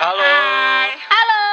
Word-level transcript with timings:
Halo. 0.00 0.16
Hai. 0.16 0.96
Halo. 1.12 1.44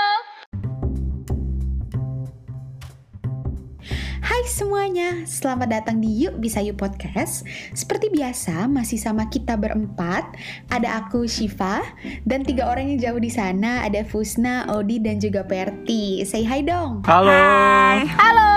Hai 4.23 4.42
semuanya, 4.47 5.27
selamat 5.27 5.67
datang 5.67 6.00
di 6.00 6.08
Yuk 6.23 6.39
Bisa 6.39 6.63
Yuk 6.63 6.79
Podcast. 6.79 7.44
Seperti 7.75 8.07
biasa, 8.07 8.71
masih 8.71 9.04
sama 9.04 9.28
kita 9.28 9.60
berempat. 9.60 10.31
Ada 10.71 11.04
aku 11.04 11.28
Shiva 11.28 11.83
dan 12.23 12.47
tiga 12.47 12.71
orang 12.71 12.96
yang 12.96 13.12
jauh 13.12 13.20
di 13.20 13.28
sana 13.28 13.83
ada 13.83 14.07
Fusna, 14.07 14.64
Odi 14.72 15.04
dan 15.04 15.20
juga 15.20 15.44
Perti. 15.44 16.23
Say 16.23 16.48
hi 16.48 16.64
dong. 16.64 17.04
Halo. 17.04 17.27
Hai. 17.27 18.07
Halo. 18.16 18.48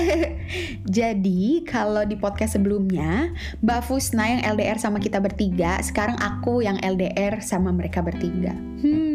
Jadi 0.90 1.62
kalau 1.68 2.02
di 2.02 2.16
podcast 2.18 2.58
sebelumnya 2.58 3.30
Mbak 3.62 3.80
Fusna 3.86 4.26
yang 4.26 4.42
LDR 4.56 4.78
sama 4.80 4.98
kita 4.98 5.22
bertiga 5.22 5.78
Sekarang 5.84 6.18
aku 6.18 6.64
yang 6.64 6.80
LDR 6.82 7.38
sama 7.44 7.70
mereka 7.70 8.02
bertiga 8.02 8.54
Hmm 8.82 9.09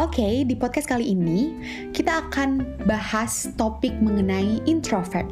Oke, 0.00 0.44
di 0.44 0.54
podcast 0.56 0.88
kali 0.88 1.12
ini 1.12 1.52
kita 1.92 2.28
akan 2.28 2.82
bahas 2.88 3.50
topik 3.56 3.92
mengenai 4.00 4.60
introvert. 4.64 5.28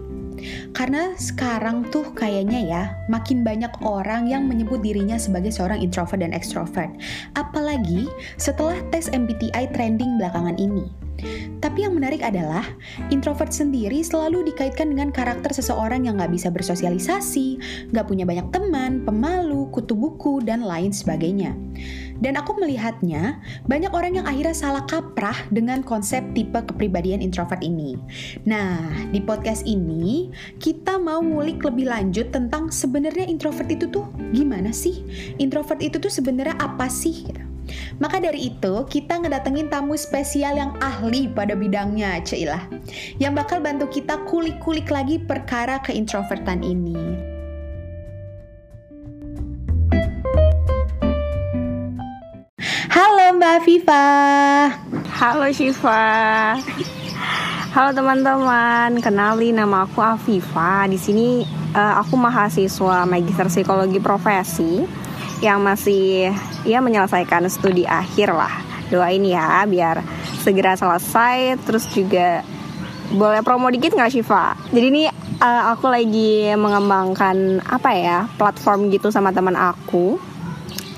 Karena 0.72 1.12
sekarang 1.20 1.84
tuh 1.92 2.16
kayaknya 2.16 2.60
ya, 2.64 2.82
makin 3.12 3.44
banyak 3.44 3.70
orang 3.84 4.24
yang 4.24 4.48
menyebut 4.48 4.80
dirinya 4.80 5.20
sebagai 5.20 5.52
seorang 5.52 5.84
introvert 5.84 6.20
dan 6.24 6.32
extrovert. 6.32 6.88
Apalagi 7.36 8.08
setelah 8.40 8.80
tes 8.88 9.12
MBTI 9.12 9.68
trending 9.76 10.16
belakangan 10.16 10.56
ini. 10.56 10.99
Tapi 11.60 11.84
yang 11.84 11.94
menarik 11.96 12.24
adalah, 12.24 12.64
introvert 13.12 13.52
sendiri 13.52 14.00
selalu 14.00 14.48
dikaitkan 14.52 14.90
dengan 14.90 15.12
karakter 15.12 15.52
seseorang 15.52 16.08
yang 16.08 16.16
nggak 16.16 16.32
bisa 16.32 16.48
bersosialisasi, 16.48 17.60
nggak 17.92 18.06
punya 18.08 18.24
banyak 18.24 18.48
teman, 18.50 19.04
pemalu, 19.04 19.68
kutu 19.70 19.92
buku, 19.92 20.40
dan 20.40 20.64
lain 20.64 20.90
sebagainya. 20.90 21.52
Dan 22.20 22.36
aku 22.36 22.52
melihatnya, 22.60 23.40
banyak 23.64 23.92
orang 23.96 24.20
yang 24.20 24.26
akhirnya 24.28 24.52
salah 24.52 24.84
kaprah 24.84 25.36
dengan 25.48 25.80
konsep 25.80 26.20
tipe 26.36 26.60
kepribadian 26.60 27.24
introvert 27.24 27.64
ini. 27.64 27.96
Nah, 28.44 28.76
di 29.08 29.24
podcast 29.24 29.64
ini, 29.64 30.28
kita 30.60 31.00
mau 31.00 31.24
ngulik 31.24 31.64
lebih 31.64 31.88
lanjut 31.88 32.28
tentang 32.28 32.68
sebenarnya 32.68 33.24
introvert 33.24 33.72
itu 33.72 33.88
tuh 33.88 34.04
gimana 34.36 34.68
sih? 34.68 35.00
Introvert 35.40 35.80
itu 35.80 35.96
tuh 35.96 36.12
sebenarnya 36.12 36.60
apa 36.60 36.92
sih? 36.92 37.24
Gitu. 37.24 37.49
Maka 38.00 38.16
dari 38.18 38.52
itu, 38.52 38.74
kita 38.88 39.20
ngedatengin 39.20 39.68
tamu 39.68 39.94
spesial 39.94 40.56
yang 40.56 40.72
ahli 40.80 41.28
pada 41.28 41.52
bidangnya, 41.52 42.20
Ceilah. 42.24 42.64
Yang 43.20 43.32
bakal 43.44 43.58
bantu 43.60 43.86
kita 43.92 44.20
kulik-kulik 44.24 44.88
lagi 44.88 45.20
perkara 45.20 45.78
keintrovertan 45.84 46.64
ini. 46.64 46.96
Halo 52.90 53.36
Mbak 53.36 53.56
Viva. 53.68 54.06
Halo 55.20 55.52
Shiva. 55.52 56.56
Halo 57.70 57.90
teman-teman, 57.94 58.98
kenali 58.98 59.54
nama 59.54 59.86
aku 59.86 60.02
Afifa. 60.02 60.90
Di 60.90 60.98
sini 60.98 61.46
uh, 61.76 62.02
aku 62.02 62.18
mahasiswa 62.18 63.06
Magister 63.06 63.46
Psikologi 63.46 64.02
Profesi 64.02 64.82
yang 65.40 65.60
masih 65.64 66.32
ya 66.68 66.78
menyelesaikan 66.84 67.48
studi 67.52 67.84
akhir 67.84 68.32
lah. 68.32 68.52
Doain 68.90 69.22
ya 69.22 69.64
biar 69.64 70.02
segera 70.42 70.74
selesai 70.74 71.60
terus 71.62 71.86
juga 71.92 72.42
boleh 73.10 73.42
promo 73.42 73.70
dikit 73.70 73.94
nggak 73.94 74.12
Shiva? 74.12 74.54
Jadi 74.70 74.86
ini 74.86 75.04
uh, 75.40 75.62
aku 75.74 75.90
lagi 75.90 76.52
mengembangkan 76.54 77.64
apa 77.66 77.90
ya 77.96 78.18
platform 78.38 78.90
gitu 78.90 79.08
sama 79.10 79.30
teman 79.34 79.54
aku 79.58 80.30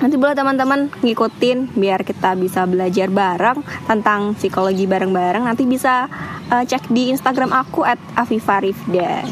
Nanti 0.03 0.19
boleh 0.19 0.35
teman-teman 0.35 0.91
ngikutin 0.98 1.79
biar 1.79 2.03
kita 2.03 2.35
bisa 2.35 2.67
belajar 2.67 3.07
bareng 3.07 3.63
tentang 3.87 4.35
psikologi 4.35 4.91
bareng-bareng. 4.91 5.47
Nanti 5.47 5.63
bisa 5.63 6.11
uh, 6.51 6.67
cek 6.67 6.91
di 6.91 7.15
Instagram 7.15 7.55
aku 7.55 7.87
at 7.87 8.03
Afifa 8.19 8.59
Rifda. 8.59 9.23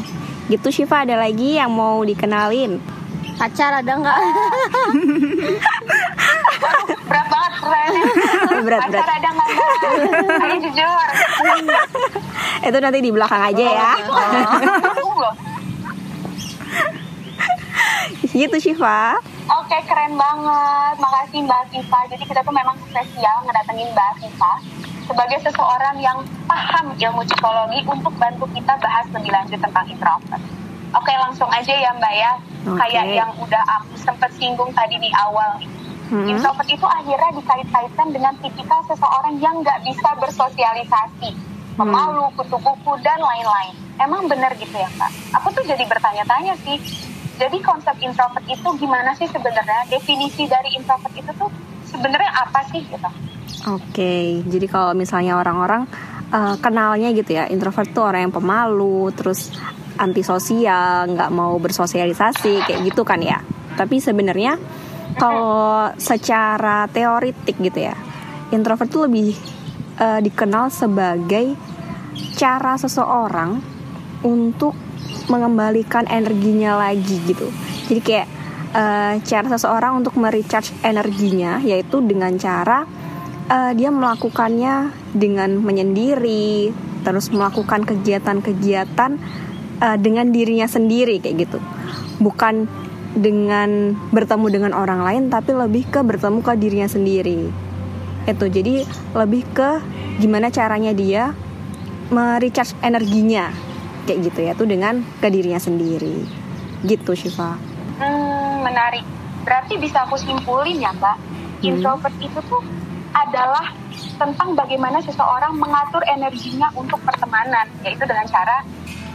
Gitu 0.47 0.71
Shiva 0.71 1.03
ada 1.03 1.19
lagi 1.19 1.59
yang 1.59 1.75
mau 1.75 1.99
dikenalin? 2.07 3.00
Pacar 3.35 3.71
ada 3.73 3.93
nggak? 3.93 4.17
berat 7.09 7.27
banget 7.27 7.51
pertanyaannya 7.57 8.03
berat 8.67 8.81
berat. 8.87 9.01
pacar 9.01 9.09
ada 9.17 9.29
nggak 9.29 9.49
ayo 10.41 10.55
jujur 10.63 11.07
Itu 12.67 12.77
nanti 12.77 12.99
di 13.01 13.09
belakang 13.09 13.41
aja 13.41 13.65
ya. 13.65 13.91
Aku 13.97 15.11
loh. 15.17 15.33
gitu 18.31 18.57
Shiva. 18.61 19.19
oke 19.49 19.77
keren 19.83 20.15
banget 20.15 20.95
makasih 20.95 21.43
mbak 21.43 21.67
Siva 21.67 21.99
jadi 22.07 22.23
kita 22.23 22.39
tuh 22.41 22.55
memang 22.55 22.79
spesial 22.87 23.43
ngedatengin 23.43 23.91
mbak 23.91 24.23
Siva 24.23 24.53
sebagai 25.03 25.43
seseorang 25.43 25.99
yang 25.99 26.15
paham 26.47 26.95
ilmu 26.95 27.27
psikologi 27.27 27.83
untuk 27.83 28.13
bantu 28.15 28.47
kita 28.55 28.71
bahas 28.79 29.03
lebih 29.11 29.35
lanjut 29.35 29.59
tentang 29.59 29.83
introvert 29.83 30.39
oke 30.91 31.13
langsung 31.27 31.49
aja 31.51 31.73
ya 31.73 31.91
mbak 31.95 32.13
ya 32.13 32.31
Oke. 32.67 32.77
kayak 32.77 33.05
yang 33.15 33.31
udah 33.39 33.63
aku 33.79 33.93
sempet 33.97 34.29
singgung 34.37 34.69
tadi 34.75 34.95
di 35.01 35.09
awal 35.15 35.59
Hmm. 36.11 36.27
Introvert 36.27 36.67
itu 36.67 36.83
akhirnya 36.83 37.31
dikait-kaitkan 37.39 38.11
dengan 38.11 38.35
tipikal 38.43 38.83
seseorang 38.83 39.39
yang 39.39 39.63
nggak 39.63 39.79
bisa 39.87 40.11
bersosialisasi, 40.19 41.31
pemalu, 41.79 42.27
kutu 42.35 42.59
buku, 42.59 42.99
dan 42.99 43.15
lain-lain. 43.15 43.71
Emang 43.95 44.27
bener 44.27 44.51
gitu 44.59 44.75
ya 44.75 44.91
kak? 44.99 45.07
Aku 45.39 45.55
tuh 45.55 45.63
jadi 45.63 45.87
bertanya-tanya 45.87 46.59
sih. 46.67 46.75
Jadi 47.39 47.63
konsep 47.63 47.95
introvert 48.03 48.43
itu 48.43 48.69
gimana 48.75 49.15
sih 49.15 49.23
sebenarnya? 49.31 49.87
Definisi 49.87 50.51
dari 50.51 50.75
introvert 50.75 51.15
itu 51.15 51.31
tuh 51.39 51.47
sebenarnya 51.87 52.31
apa 52.43 52.59
sih 52.75 52.83
gitu? 52.83 53.09
Oke, 53.71 54.43
jadi 54.51 54.67
kalau 54.67 54.91
misalnya 54.91 55.39
orang-orang 55.39 55.87
uh, 56.35 56.59
kenalnya 56.59 57.15
gitu 57.15 57.39
ya, 57.39 57.47
introvert 57.47 57.87
tuh 57.95 58.03
orang 58.03 58.27
yang 58.27 58.35
pemalu, 58.35 59.15
terus 59.15 59.47
antisosial, 60.01 61.05
nggak 61.13 61.29
mau 61.29 61.53
bersosialisasi, 61.61 62.65
kayak 62.65 62.81
gitu 62.89 63.05
kan 63.05 63.21
ya. 63.21 63.37
Tapi 63.77 64.01
sebenarnya 64.01 64.57
kalau 65.15 65.93
secara 66.01 66.89
teoritik 66.89 67.61
gitu 67.61 67.85
ya, 67.85 67.95
introvert 68.49 68.89
tuh 68.89 69.05
lebih 69.05 69.37
uh, 70.01 70.17
dikenal 70.17 70.73
sebagai 70.73 71.53
cara 72.35 72.75
seseorang 72.81 73.61
untuk 74.25 74.73
mengembalikan 75.29 76.09
energinya 76.09 76.81
lagi 76.81 77.21
gitu. 77.29 77.47
Jadi 77.87 78.01
kayak 78.01 78.27
uh, 78.73 79.13
cara 79.21 79.47
seseorang 79.47 80.01
untuk 80.01 80.17
merecharge 80.17 80.73
energinya, 80.81 81.61
yaitu 81.61 82.01
dengan 82.01 82.35
cara 82.41 82.83
uh, 83.47 83.71
dia 83.75 83.93
melakukannya 83.93 84.91
dengan 85.13 85.59
menyendiri, 85.59 86.71
terus 87.01 87.33
melakukan 87.33 87.83
kegiatan-kegiatan 87.83 89.11
uh, 89.81 89.97
dengan 89.97 90.29
dirinya 90.29 90.69
sendiri 90.69 91.17
kayak 91.17 91.49
gitu, 91.49 91.57
bukan 92.21 92.69
dengan 93.11 93.97
bertemu 94.15 94.47
dengan 94.47 94.71
orang 94.71 95.03
lain, 95.03 95.23
tapi 95.27 95.51
lebih 95.51 95.83
ke 95.91 95.99
bertemu 95.99 96.39
ke 96.39 96.53
dirinya 96.55 96.87
sendiri. 96.87 97.51
Itu 98.29 98.47
jadi 98.47 98.87
lebih 99.17 99.43
ke 99.51 99.83
gimana 100.21 100.47
caranya 100.53 100.95
dia 100.95 101.35
merecharge 102.13 102.77
energinya 102.85 103.51
kayak 104.07 104.31
gitu 104.31 104.39
ya, 104.47 104.51
tuh 104.55 104.69
dengan 104.69 105.03
ke 105.19 105.27
dirinya 105.27 105.59
sendiri. 105.59 106.23
Gitu 106.87 107.11
Shiva. 107.17 107.59
Hmm, 107.99 108.63
menarik. 108.63 109.03
Berarti 109.41 109.75
bisa 109.81 110.05
aku 110.05 110.15
simpulin 110.21 110.77
ya 110.77 110.93
mbak, 110.93 111.17
introvert 111.65 112.13
itu 112.21 112.39
tuh 112.45 112.61
adalah 113.11 113.73
tentang 114.15 114.55
bagaimana 114.55 115.03
seseorang 115.03 115.57
mengatur 115.57 115.99
energinya 116.07 116.71
untuk 116.77 117.01
pertemanan, 117.03 117.67
yaitu 117.83 118.05
dengan 118.07 118.23
cara 118.29 118.63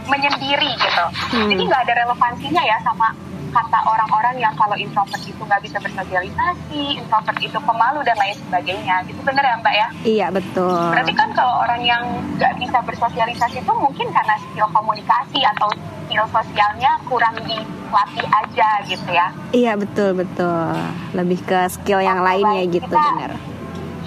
menyendiri 0.06 0.70
gitu. 0.78 1.04
Hmm. 1.34 1.48
Jadi 1.50 1.62
nggak 1.66 1.82
ada 1.86 1.94
relevansinya 2.06 2.62
ya 2.62 2.78
sama 2.82 3.10
kata 3.56 3.78
orang-orang 3.88 4.36
yang 4.36 4.52
kalau 4.52 4.76
introvert 4.76 5.22
itu 5.24 5.40
nggak 5.40 5.62
bisa 5.64 5.80
bersosialisasi, 5.80 7.00
introvert 7.00 7.38
itu 7.40 7.56
pemalu 7.56 8.04
dan 8.04 8.16
lain 8.20 8.36
sebagainya. 8.36 9.00
Gitu 9.08 9.20
bener 9.24 9.44
ya 9.44 9.54
mbak 9.56 9.74
ya? 9.74 9.88
Iya 10.04 10.26
betul. 10.28 10.92
Berarti 10.92 11.12
kan 11.16 11.32
kalau 11.32 11.64
orang 11.64 11.80
yang 11.80 12.02
nggak 12.36 12.52
bisa 12.60 12.78
bersosialisasi 12.84 13.64
itu 13.64 13.72
mungkin 13.72 14.12
karena 14.12 14.36
skill 14.44 14.68
komunikasi 14.76 15.40
atau 15.56 15.72
skill 16.06 16.26
sosialnya 16.28 17.00
kurang 17.08 17.34
dilatih 17.48 18.26
aja 18.28 18.68
gitu 18.84 19.08
ya. 19.08 19.32
Iya 19.56 19.72
betul 19.80 20.20
betul. 20.20 20.76
Lebih 21.16 21.40
ke 21.48 21.60
skill 21.72 22.04
yang 22.04 22.20
Oke, 22.20 22.28
lainnya 22.28 22.62
gitu 22.68 22.92
bener. 22.92 23.32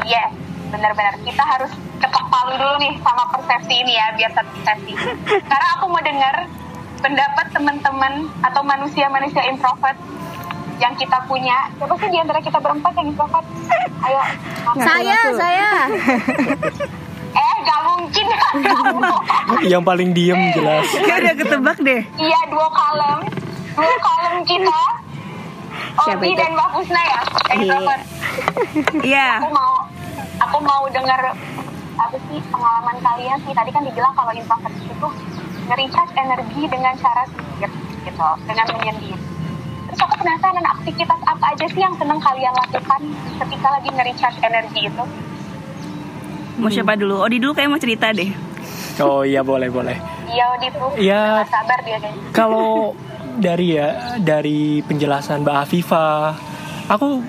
Yes, 0.06 0.32
benar-benar 0.70 1.18
kita 1.26 1.44
harus 1.44 1.74
palu 2.30 2.54
dulu 2.56 2.76
nih 2.80 2.94
sama 3.02 3.24
persepsi 3.28 3.74
ini 3.76 3.94
ya 3.94 4.14
biar 4.14 4.32
satu 4.32 4.54
sesi. 4.62 4.94
Karena 5.26 5.68
aku 5.76 5.86
mau 5.90 6.00
dengar 6.00 6.46
pendapat 7.00 7.46
teman-teman 7.50 8.14
atau 8.42 8.62
manusia-manusia 8.62 9.44
introvert 9.46 9.98
yang 10.78 10.94
kita 10.96 11.18
punya. 11.26 11.68
Siapa 11.76 11.94
sih 11.98 12.08
di 12.08 12.18
antara 12.18 12.40
kita 12.40 12.58
berempat 12.58 12.94
yang 12.96 13.08
introvert? 13.10 13.46
Ayo. 14.00 14.22
Saya, 14.78 15.20
saya. 15.36 15.70
Eh, 17.30 17.56
gak 17.62 17.80
mungkin. 17.86 18.26
Yang 19.72 19.84
paling 19.84 20.10
diem 20.12 20.40
jelas. 20.52 20.86
Kayak 21.06 21.18
udah 21.20 21.36
ketebak 21.38 21.78
deh. 21.80 22.02
Iya, 22.18 22.40
dua 22.50 22.68
kolom. 22.68 23.20
Dua 23.76 23.96
kolom 24.00 24.36
kita. 24.44 24.82
Siapa 26.00 26.16
Odi 26.16 26.32
itu? 26.32 26.40
dan 26.40 26.52
Mbak 26.56 26.70
Fusna 26.72 27.02
ya, 27.02 27.20
yang 27.20 27.60
Iya. 27.60 27.60
introvert. 27.60 28.02
Iya. 29.04 29.28
Aku 29.38 29.50
mau 29.52 29.72
aku 30.40 30.58
mau 30.64 30.82
dengar 30.90 31.20
apa 32.00 32.16
sih 32.32 32.40
pengalaman 32.48 32.98
kalian 33.04 33.38
sih 33.44 33.54
tadi 33.54 33.70
kan 33.76 33.84
dibilang 33.84 34.14
kalau 34.16 34.32
introvert 34.32 34.76
itu 34.80 35.08
nge-recharge 35.68 36.14
energi 36.16 36.62
dengan 36.72 36.94
cara 36.98 37.24
sendiri 37.28 37.70
gitu 38.08 38.30
dengan 38.48 38.66
menyendiri 38.74 39.20
terus 39.92 40.00
aku 40.00 40.14
penasaran 40.24 40.66
aktivitas 40.66 41.20
apa 41.28 41.46
aja 41.52 41.66
sih 41.68 41.82
yang 41.84 41.94
seneng 42.00 42.20
kalian 42.24 42.54
lakukan 42.56 43.02
ketika 43.44 43.68
lagi 43.68 43.90
nge-recharge 43.92 44.40
energi 44.42 44.82
itu 44.88 45.04
Mau 46.60 46.68
siapa 46.68 47.00
dulu? 47.00 47.24
Odi 47.24 47.40
dulu 47.40 47.56
kayak 47.56 47.72
mau 47.72 47.80
cerita 47.80 48.12
deh. 48.12 48.36
Oh 49.00 49.24
iya 49.24 49.40
boleh 49.40 49.72
boleh. 49.72 49.96
iya 50.28 50.60
di 50.60 50.68
tuh 50.76 50.92
Iya. 51.00 51.40
Nggak 51.40 51.50
sabar 51.56 51.80
dia 51.88 51.98
kayaknya 52.04 52.24
Kalau 52.36 52.92
dari 53.40 53.80
ya 53.80 53.88
dari 54.20 54.84
penjelasan 54.84 55.48
Mbak 55.48 55.56
Afifah, 55.56 56.36
aku 56.92 57.24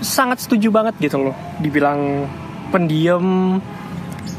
sangat 0.00 0.40
setuju 0.40 0.72
banget 0.72 0.96
gitu 1.04 1.20
loh. 1.20 1.36
Dibilang 1.60 2.24
pendiam, 2.72 3.60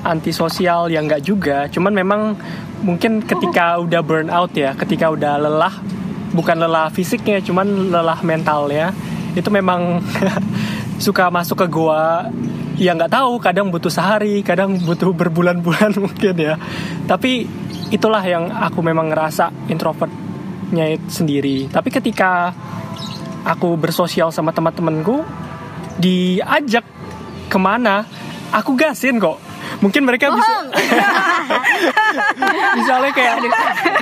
antisosial 0.04 0.92
ya 0.92 1.00
nggak 1.00 1.24
juga. 1.24 1.66
Cuman 1.72 1.96
memang 1.96 2.36
mungkin 2.84 3.24
ketika 3.24 3.80
udah 3.80 4.02
burn 4.04 4.28
out 4.28 4.52
ya, 4.54 4.76
ketika 4.76 5.10
udah 5.10 5.40
lelah, 5.40 5.76
bukan 6.36 6.60
lelah 6.60 6.92
fisiknya, 6.92 7.40
cuman 7.40 7.90
lelah 7.90 8.20
mentalnya, 8.22 8.92
itu 9.34 9.48
memang 9.48 10.04
suka 11.06 11.32
masuk 11.32 11.66
ke 11.66 11.68
gua. 11.72 12.28
Ya 12.74 12.98
nggak 12.98 13.14
tahu, 13.14 13.38
kadang 13.38 13.70
butuh 13.70 13.94
sehari, 13.94 14.42
kadang 14.42 14.82
butuh 14.82 15.14
berbulan-bulan 15.14 15.94
mungkin 16.04 16.36
ya. 16.36 16.60
Tapi 17.06 17.46
itulah 17.94 18.22
yang 18.26 18.50
aku 18.50 18.82
memang 18.82 19.14
ngerasa 19.14 19.70
introvertnya 19.70 20.98
sendiri. 21.06 21.70
Tapi 21.70 21.90
ketika 21.94 22.50
aku 23.46 23.78
bersosial 23.78 24.34
sama 24.34 24.50
teman-temanku, 24.50 25.22
diajak 26.02 26.82
ke 27.46 27.58
mana, 27.62 28.10
aku 28.50 28.74
gasin 28.74 29.22
kok. 29.22 29.53
Mungkin 29.84 30.08
mereka 30.08 30.32
bisa, 30.32 30.54
misalnya 32.80 33.12
kayak 33.12 33.36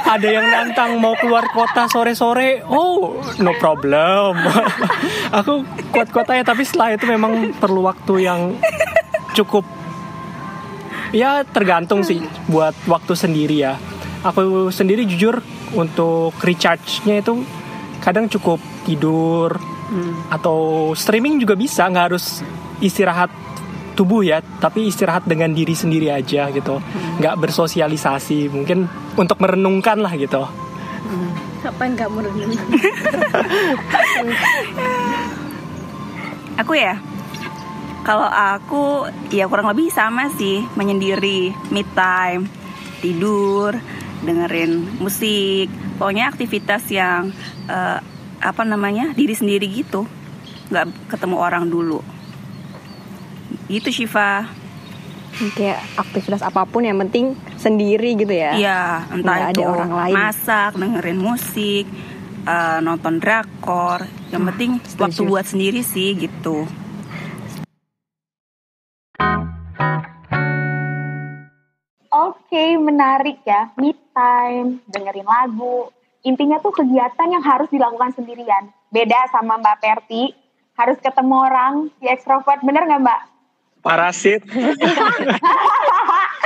ada 0.06 0.28
yang 0.30 0.46
nantang 0.46 1.02
mau 1.02 1.18
keluar 1.18 1.50
kota 1.50 1.90
sore-sore, 1.90 2.62
oh 2.70 3.18
no 3.42 3.52
problem. 3.58 4.38
aku 5.42 5.66
kuat-kuat 5.90 6.38
aja, 6.38 6.54
tapi 6.54 6.70
setelah 6.70 6.94
itu 6.94 7.10
memang 7.10 7.58
perlu 7.58 7.90
waktu 7.90 8.30
yang 8.30 8.42
cukup. 9.34 9.66
Ya 11.12 11.44
tergantung 11.44 12.06
sih 12.06 12.22
buat 12.46 12.78
waktu 12.86 13.18
sendiri 13.18 13.66
ya. 13.66 13.82
Aku 14.22 14.70
sendiri 14.70 15.10
jujur 15.10 15.42
untuk 15.74 16.38
recharge-nya 16.46 17.26
itu 17.26 17.42
kadang 18.06 18.30
cukup 18.30 18.62
tidur 18.86 19.58
atau 20.32 20.92
streaming 20.96 21.42
juga 21.42 21.60
bisa 21.60 21.84
nggak 21.90 22.06
harus 22.14 22.40
istirahat 22.80 23.28
tubuh 23.94 24.24
ya 24.24 24.40
tapi 24.60 24.88
istirahat 24.88 25.28
dengan 25.28 25.52
diri 25.52 25.76
sendiri 25.76 26.10
aja 26.10 26.48
gitu 26.52 26.80
nggak 27.20 27.36
bersosialisasi 27.38 28.48
mungkin 28.52 28.88
untuk 29.20 29.38
merenungkan 29.44 30.00
lah 30.00 30.14
gitu 30.16 30.48
Apa 31.62 31.86
yang 31.86 31.94
kamu 31.94 32.18
renung? 32.26 32.58
Aku 36.62 36.74
ya. 36.74 36.98
Kalau 38.02 38.26
aku 38.26 39.06
ya 39.30 39.46
kurang 39.46 39.70
lebih 39.70 39.94
sama 39.94 40.34
sih, 40.34 40.66
menyendiri, 40.74 41.54
me 41.70 41.86
time, 41.94 42.50
tidur, 42.98 43.78
dengerin 44.26 44.98
musik, 44.98 45.70
pokoknya 46.02 46.34
aktivitas 46.34 46.90
yang 46.90 47.30
eh, 47.70 48.00
apa 48.42 48.62
namanya 48.66 49.14
diri 49.14 49.38
sendiri 49.38 49.70
gitu, 49.70 50.10
nggak 50.74 51.14
ketemu 51.14 51.38
orang 51.38 51.70
dulu. 51.70 52.02
Gitu 53.72 54.04
Shiva. 54.04 54.52
Kayak 55.56 55.80
aktivitas 55.96 56.44
apa 56.44 56.68
pun 56.68 56.84
yang 56.84 57.00
penting 57.00 57.34
sendiri 57.56 58.20
gitu 58.20 58.36
ya. 58.36 58.52
Iya, 58.54 58.82
entah 59.10 59.24
Nggak 59.32 59.48
ada 59.48 59.56
itu 59.56 59.62
orang 59.66 59.92
lain. 59.96 60.14
masak, 60.14 60.72
dengerin 60.76 61.20
musik, 61.20 61.86
eh, 62.46 62.78
nonton 62.80 63.16
drakor. 63.18 64.04
Yang 64.28 64.44
penting 64.52 64.72
Ah, 64.76 64.84
setuju. 64.86 65.02
waktu 65.02 65.22
buat 65.26 65.46
sendiri 65.48 65.82
sih 65.84 66.10
gitu. 66.20 66.68
Oke, 72.12 72.76
menarik 72.78 73.40
ya. 73.44 73.72
Me 73.80 73.96
time, 74.12 74.84
dengerin 74.86 75.24
lagu. 75.26 75.88
Intinya 76.22 76.60
tuh 76.60 76.76
kegiatan 76.76 77.28
yang 77.32 77.42
harus 77.42 77.72
dilakukan 77.72 78.12
sendirian. 78.14 78.68
Beda 78.92 79.32
sama 79.32 79.56
Mbak 79.58 79.80
Perti, 79.80 80.36
harus 80.76 81.00
ketemu 81.00 81.36
orang, 81.42 81.74
si 81.98 82.06
ekstrovert. 82.06 82.60
Bener 82.62 82.84
nggak 82.84 83.02
Mbak? 83.02 83.22
Parasit 83.82 84.42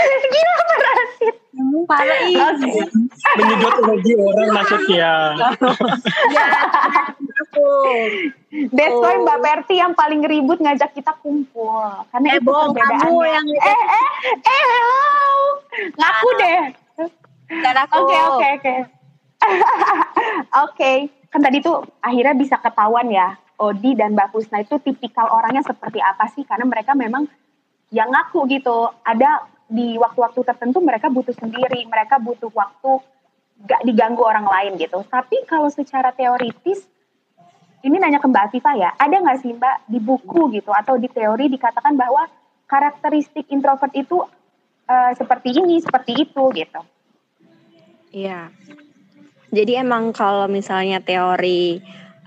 Gila 0.06 0.54
parasit. 0.70 1.36
Parah 1.86 2.20
ih. 2.28 2.38
menyedot 3.38 3.76
energi 3.86 4.14
orang 4.18 4.50
maksudnya 4.54 5.14
That's 8.76 8.98
why 9.00 9.16
Mbak 9.20 9.40
Perti 9.42 9.76
yang 9.80 9.96
paling 9.96 10.22
ribut 10.24 10.60
ngajak 10.60 10.92
kita 10.96 11.16
kumpul. 11.24 11.88
Karena 12.12 12.36
Eh, 12.36 12.40
itu 12.40 12.52
kamu 12.52 13.20
yang 13.26 13.46
ngajak. 13.48 13.68
Eh, 13.68 13.84
eh, 13.96 14.10
eh, 14.44 14.64
hello. 14.70 15.00
Ngaku 15.96 16.30
deh. 16.40 16.62
Dan 17.46 17.76
aku 17.80 17.94
Oke, 18.04 18.18
oke, 18.18 18.48
oke. 18.60 18.76
Oke, 20.66 20.92
kan 21.30 21.42
tadi 21.44 21.62
tuh 21.62 21.86
akhirnya 22.02 22.34
bisa 22.34 22.58
ketahuan 22.58 23.06
ya, 23.12 23.38
Odi 23.56 23.96
dan 23.96 24.14
Mbak 24.14 24.36
Husna 24.36 24.64
itu 24.64 24.76
tipikal 24.84 25.32
orangnya 25.32 25.64
seperti 25.64 26.04
apa 26.04 26.28
sih? 26.32 26.44
Karena 26.44 26.68
mereka 26.68 26.92
memang 26.92 27.28
yang 27.92 28.12
ngaku 28.12 28.48
gitu. 28.52 28.92
Ada 29.04 29.48
di 29.66 29.98
waktu-waktu 29.98 30.42
tertentu 30.46 30.84
mereka 30.84 31.10
butuh 31.10 31.34
sendiri, 31.34 31.88
mereka 31.90 32.22
butuh 32.22 32.52
waktu 32.54 33.02
gak 33.64 33.82
diganggu 33.88 34.22
orang 34.22 34.46
lain 34.46 34.76
gitu. 34.76 35.02
Tapi 35.08 35.48
kalau 35.48 35.72
secara 35.72 36.12
teoritis, 36.12 36.84
ini 37.86 37.96
nanya 37.98 38.20
ke 38.20 38.28
Mbak 38.28 38.52
Afifah 38.52 38.76
ya, 38.76 38.90
ada 38.98 39.16
nggak 39.16 39.40
sih 39.40 39.54
Mbak 39.56 39.78
di 39.88 40.00
buku 40.02 40.42
gitu 40.58 40.74
atau 40.74 41.00
di 41.00 41.08
teori 41.08 41.48
dikatakan 41.48 41.96
bahwa 41.96 42.28
karakteristik 42.66 43.48
introvert 43.54 43.94
itu 43.94 44.26
eh, 44.90 45.12
seperti 45.16 45.56
ini, 45.56 45.80
seperti 45.80 46.12
itu 46.18 46.44
gitu? 46.52 46.82
Iya. 48.12 48.52
Jadi 49.56 49.72
emang 49.80 50.12
kalau 50.12 50.52
misalnya 50.52 51.00
teori 51.00 51.80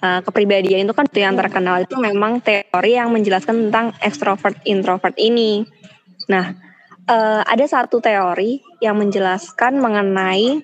uh, 0.03 0.21
kepribadian 0.25 0.87
itu 0.87 0.95
kan 0.95 1.07
yang 1.15 1.35
terkenal 1.35 1.83
itu 1.83 1.95
memang 1.99 2.43
teori 2.43 2.99
yang 2.99 3.11
menjelaskan 3.15 3.69
tentang 3.69 3.95
extrovert 4.03 4.57
introvert 4.65 5.15
ini. 5.19 5.65
Nah, 6.31 6.55
uh, 7.09 7.43
ada 7.47 7.65
satu 7.65 8.03
teori 8.03 8.61
yang 8.83 8.99
menjelaskan 8.99 9.79
mengenai 9.79 10.63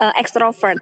uh, 0.00 0.14
extrovert. 0.16 0.80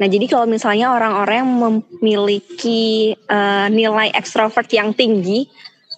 Nah, 0.00 0.08
jadi 0.10 0.26
kalau 0.26 0.50
misalnya 0.50 0.90
orang-orang 0.90 1.36
yang 1.46 1.52
memiliki 1.60 3.14
uh, 3.30 3.70
nilai 3.70 4.10
extrovert 4.16 4.66
yang 4.74 4.90
tinggi, 4.96 5.46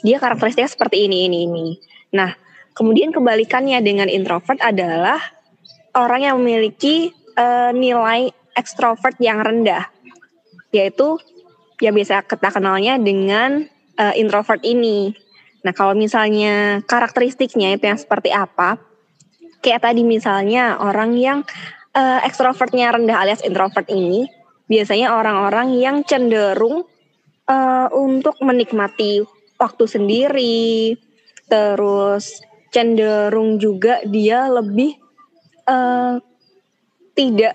dia 0.05 0.21
karakteristiknya 0.21 0.69
seperti 0.69 1.09
ini, 1.09 1.25
ini, 1.31 1.39
ini. 1.49 1.67
Nah, 2.13 2.37
kemudian 2.77 3.15
kebalikannya 3.15 3.81
dengan 3.81 4.13
introvert 4.13 4.61
adalah 4.61 5.17
orang 5.97 6.21
yang 6.27 6.37
memiliki 6.43 7.15
eh, 7.39 7.71
nilai 7.73 8.29
ekstrovert 8.55 9.19
yang 9.23 9.43
rendah, 9.43 9.91
yaitu 10.75 11.23
ya 11.79 11.95
biasa 11.95 12.27
kita 12.27 12.51
kenalnya 12.51 12.99
dengan 12.99 13.71
eh, 13.95 14.15
introvert 14.19 14.61
ini. 14.67 15.15
Nah 15.63 15.73
kalau 15.73 15.95
misalnya 15.95 16.83
karakteristiknya 16.85 17.79
itu 17.79 17.87
yang 17.87 17.97
seperti 17.97 18.35
apa, 18.35 18.77
kayak 19.63 19.87
tadi 19.87 20.03
misalnya 20.03 20.77
orang 20.83 21.15
yang 21.15 21.39
eh, 21.95 22.21
ekstrovertnya 22.27 22.91
rendah 22.91 23.23
alias 23.23 23.47
introvert 23.47 23.87
ini, 23.87 24.27
biasanya 24.67 25.15
orang-orang 25.15 25.79
yang 25.79 26.03
cenderung 26.03 26.85
eh, 27.47 27.89
untuk 27.95 28.37
menikmati 28.43 29.23
waktu 29.57 29.85
sendiri, 29.87 30.99
terus 31.47 32.43
cenderung 32.75 33.63
juga 33.63 34.03
dia 34.05 34.51
lebih 34.51 34.99
eh, 35.65 36.15
tidak 37.15 37.55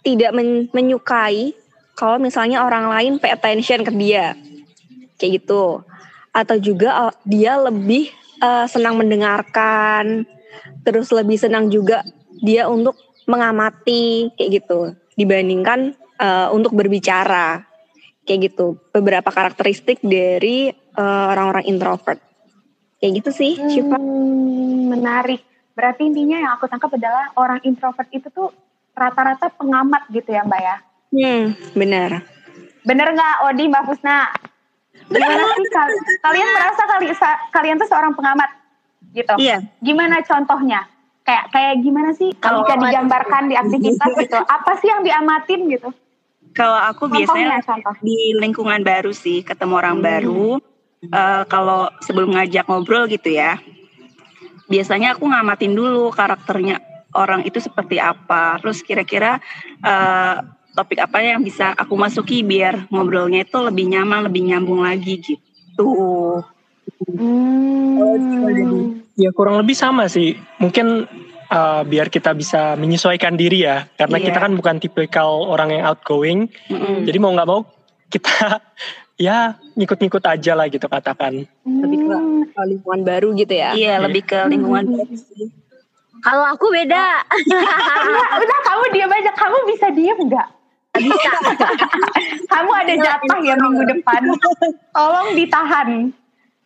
tidak 0.00 0.30
men- 0.32 0.72
menyukai 0.72 1.52
kalau 1.94 2.16
misalnya 2.16 2.64
orang 2.64 2.88
lain 2.88 3.12
pay 3.20 3.32
attention 3.34 3.84
ke 3.84 3.92
dia. 3.94 4.36
Kayak 5.20 5.44
gitu. 5.44 5.84
Atau 6.32 6.56
juga 6.62 7.10
eh, 7.10 7.14
dia 7.28 7.60
lebih 7.60 8.08
eh, 8.40 8.66
senang 8.66 8.96
mendengarkan. 8.96 10.24
Terus 10.86 11.12
lebih 11.12 11.36
senang 11.36 11.68
juga 11.68 12.02
dia 12.40 12.66
untuk 12.66 12.96
mengamati 13.28 14.32
kayak 14.34 14.50
gitu. 14.64 14.96
Dibandingkan 15.14 15.94
eh, 16.18 16.48
untuk 16.50 16.72
berbicara. 16.72 17.66
Kayak 18.24 18.52
gitu. 18.52 18.80
Beberapa 18.90 19.28
karakteristik 19.28 20.00
dari 20.00 20.72
eh, 20.72 21.26
orang-orang 21.30 21.68
introvert. 21.68 22.20
Kayak 23.00 23.24
gitu 23.24 23.30
sih 23.32 23.52
Syifa. 23.56 23.96
Hmm, 23.96 24.92
menarik. 24.92 25.40
Berarti 25.72 26.04
intinya 26.04 26.36
yang 26.36 26.52
aku 26.60 26.68
tangkap 26.68 26.92
adalah 26.92 27.32
orang 27.40 27.64
introvert 27.64 28.04
itu 28.12 28.28
tuh 28.28 28.52
rata-rata 28.92 29.48
pengamat 29.56 30.04
gitu 30.12 30.28
ya 30.36 30.44
Mbak 30.44 30.60
ya. 30.60 30.76
Hmm 31.10 31.74
benar 31.74 32.24
Bener 32.80 33.12
nggak 33.12 33.34
Odi 33.44 33.68
Mbak 33.68 33.84
Fusna? 33.92 34.32
Gimana 35.12 35.52
sih 35.52 35.68
kal- 35.68 36.00
kalian 36.24 36.48
merasa 36.48 36.82
kali 36.88 37.06
kalian 37.52 37.76
tuh 37.76 37.88
seorang 37.92 38.16
pengamat? 38.16 38.48
gitu. 39.10 39.34
Iya. 39.36 39.58
Gimana 39.82 40.22
contohnya? 40.22 40.86
Kayak 41.20 41.44
kayak 41.52 41.74
gimana 41.84 42.10
sih 42.16 42.32
kalau 42.40 42.64
bisa 42.64 42.80
digambarkan 42.80 43.42
di 43.52 43.54
aktivitas 43.58 44.10
gitu? 44.16 44.38
Apa 44.40 44.72
sih 44.80 44.88
yang 44.88 45.04
diamatin 45.04 45.60
gitu? 45.68 45.88
Kalau 46.50 46.74
aku 46.74 47.06
biasanya 47.06 47.62
contoh. 47.62 47.94
di 48.02 48.34
lingkungan 48.34 48.82
baru 48.82 49.14
sih, 49.14 49.46
ketemu 49.46 49.74
orang 49.78 50.02
baru. 50.02 50.58
Eh, 51.00 51.42
kalau 51.46 51.88
sebelum 52.02 52.34
ngajak 52.34 52.66
ngobrol 52.66 53.06
gitu 53.06 53.30
ya, 53.30 53.56
biasanya 54.66 55.14
aku 55.14 55.30
ngamatin 55.30 55.72
dulu 55.72 56.10
karakternya 56.10 56.82
orang 57.14 57.46
itu 57.46 57.62
seperti 57.62 58.02
apa. 58.02 58.58
Terus 58.58 58.82
kira-kira 58.82 59.38
eh, 59.84 60.36
topik 60.72 61.02
apa 61.02 61.18
yang 61.20 61.40
bisa 61.40 61.74
aku 61.74 61.94
masuki 61.94 62.40
biar 62.40 62.86
ngobrolnya 62.88 63.42
itu 63.42 63.58
lebih 63.58 63.90
nyaman, 63.90 64.26
lebih 64.26 64.42
nyambung 64.46 64.80
lagi 64.80 65.18
gitu. 65.18 65.90
Hmm. 67.10 69.02
Ya 69.16 69.30
kurang 69.32 69.60
lebih 69.60 69.76
sama 69.76 70.08
sih. 70.08 70.36
Mungkin 70.56 71.04
uh, 71.50 71.82
biar 71.84 72.08
kita 72.08 72.32
bisa 72.32 72.76
menyesuaikan 72.76 73.36
diri 73.36 73.66
ya, 73.66 73.84
karena 73.96 74.16
Iya. 74.16 74.26
kita 74.32 74.38
kan 74.40 74.52
bukan 74.56 74.76
tipikal 74.80 75.44
orang 75.44 75.74
yang 75.74 75.84
outgoing. 75.84 76.48
Mm-mm. 76.68 77.04
Jadi 77.04 77.18
mau 77.20 77.32
nggak 77.34 77.48
mau 77.48 77.60
kita 78.08 78.60
ya 79.20 79.60
ngikut-ngikut 79.76 80.24
aja 80.24 80.52
lah 80.56 80.66
gitu 80.68 80.86
katakan. 80.86 81.44
Lebih 81.66 81.98
ke 82.00 82.16
Hmm. 82.16 82.66
lingkungan 82.66 83.00
baru 83.04 83.28
gitu 83.36 83.54
ya. 83.56 83.72
Iya, 83.72 84.00
lebih 84.00 84.24
ke 84.24 84.38
lingkungan 84.48 84.84
baru 84.88 85.14
sih. 85.16 85.48
Kalau 86.20 86.44
aku 86.44 86.68
beda. 86.68 87.24
Udah, 87.48 88.26
udah 88.44 88.58
kamu 88.68 88.84
diam 88.92 89.08
aja. 89.08 89.32
Kamu 89.32 89.56
bisa 89.64 89.86
diam 89.88 90.18
nggak? 90.20 90.48
Bisa. 91.00 91.32
Kamu 92.52 92.70
ada 92.76 92.94
jatah 92.94 93.38
ya 93.40 93.56
minggu 93.56 93.82
depan. 93.88 94.20
Tolong 94.92 95.32
ditahan. 95.34 96.12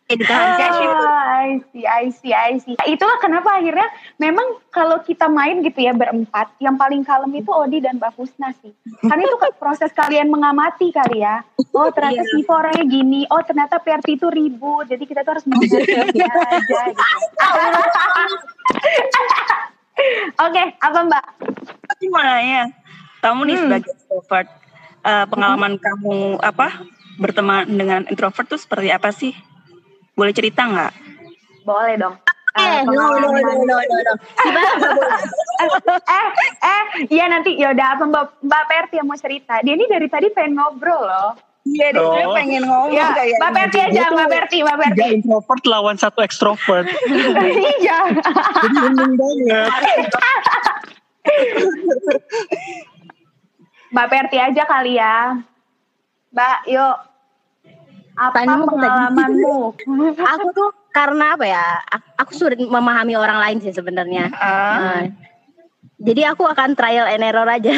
Eh, 0.05 0.21
ditahan. 0.21 0.69
Ah, 1.01 1.41
I 1.41 1.65
see, 1.73 1.81
I 1.81 2.13
see, 2.13 2.29
I 2.29 2.61
see. 2.61 2.77
Itulah 2.85 3.17
kenapa 3.17 3.57
akhirnya 3.57 3.89
memang 4.21 4.61
kalau 4.69 5.01
kita 5.01 5.25
main 5.25 5.65
gitu 5.65 5.81
ya 5.81 5.97
berempat, 5.97 6.53
yang 6.61 6.77
paling 6.77 7.01
kalem 7.01 7.33
itu 7.33 7.49
Odi 7.49 7.81
dan 7.81 7.97
Mbak 7.97 8.13
Fusna 8.13 8.53
sih. 8.61 8.69
Karena 9.01 9.25
itu 9.25 9.33
kan 9.41 9.49
proses 9.57 9.89
kalian 9.97 10.29
mengamati 10.29 10.93
kali 10.93 11.25
ya. 11.25 11.41
Oh 11.73 11.89
ternyata 11.89 12.21
Iya. 12.21 12.37
Siva 12.37 12.53
orangnya 12.53 12.85
gini, 12.85 13.25
oh 13.33 13.41
ternyata 13.41 13.81
PRT 13.81 14.21
itu 14.21 14.29
ribut, 14.29 14.85
jadi 14.85 15.01
kita 15.09 15.25
tuh 15.25 15.41
harus 15.41 15.45
dia 15.49 15.57
aja 15.57 16.05
gitu. 16.13 16.21
Oke, 20.45 20.63
apa 20.85 20.99
Mbak? 21.01 21.25
Tapi 21.65 22.05
mau 22.13 22.21
nanya, 22.21 22.69
kamu 23.25 23.39
nih 23.43 23.55
Hmm. 23.55 23.63
sebagai 23.65 23.89
extrovert, 23.91 24.47
eh, 25.01 25.25
pengalaman 25.25 25.73
kamu 25.75 26.15
apa 26.39 26.67
berteman 27.17 27.65
dengan 27.67 28.05
introvert 28.05 28.45
tuh 28.45 28.57
seperti 28.57 28.89
apa 28.89 29.09
sih? 29.09 29.33
Boleh 30.13 30.29
cerita 30.29 30.61
nggak? 30.63 30.93
Boleh 31.63 31.97
dong. 31.97 32.15
Eh, 32.55 32.61
Eh, 32.61 32.81
no, 32.85 32.93
no, 32.93 33.19
no, 33.19 33.27
pengalaman. 33.27 33.43
no, 33.65 33.75
no, 33.83 33.97
no. 33.99 34.13
eh, 36.07 36.27
eh, 36.63 36.83
iya 37.09 37.25
nanti 37.25 37.51
yaudah 37.53 37.87
apa 37.91 38.03
Mbak 38.05 38.25
Mbak 38.41 38.63
Perti 38.65 38.95
yang 38.95 39.07
mau 39.09 39.17
cerita. 39.17 39.59
Dia 39.59 39.73
ini 39.73 39.83
dari 39.85 40.07
tadi 40.07 40.29
pengen 40.29 40.55
ngobrol 40.55 41.01
loh. 41.01 41.35
Iya, 41.65 41.97
Oh. 41.97 42.13
dia 42.13 42.29
pengen 42.31 42.61
ngomong 42.63 42.93
Ya, 42.93 43.09
kayak 43.11 43.41
Mbak 43.41 43.51
Perti 43.51 43.77
aja, 43.81 44.01
Mbak 44.07 44.27
Perti, 44.29 44.57
Mbak 44.61 44.77
Perti. 44.77 44.95
Tiga 44.95 45.07
introvert 45.11 45.63
lawan 45.65 45.97
satu 45.97 46.21
ekstrovert. 46.21 46.85
Iya. 47.81 47.97
Jadi 48.61 48.77
banget. 49.17 49.69
Mbak 53.95 54.07
Perti 54.11 54.35
aja 54.35 54.67
kali 54.67 54.99
ya. 54.99 55.39
Mbak, 56.35 56.57
yuk. 56.67 56.95
Apa 58.19 58.43
Tanya 58.43 58.67
pengalamanmu? 58.67 59.71
aku 60.35 60.47
tuh 60.51 60.69
karena 60.91 61.39
apa 61.39 61.45
ya? 61.47 61.79
ak- 61.79 62.11
Aku 62.19 62.31
sudah 62.35 62.59
memahami 62.59 63.15
orang 63.15 63.39
lain 63.39 63.57
sih 63.63 63.71
sebenarnya. 63.71 64.27
Nah, 64.35 65.07
jadi 66.03 66.35
aku 66.35 66.43
akan 66.43 66.75
trial 66.75 67.07
and 67.07 67.23
error 67.23 67.47
aja. 67.47 67.71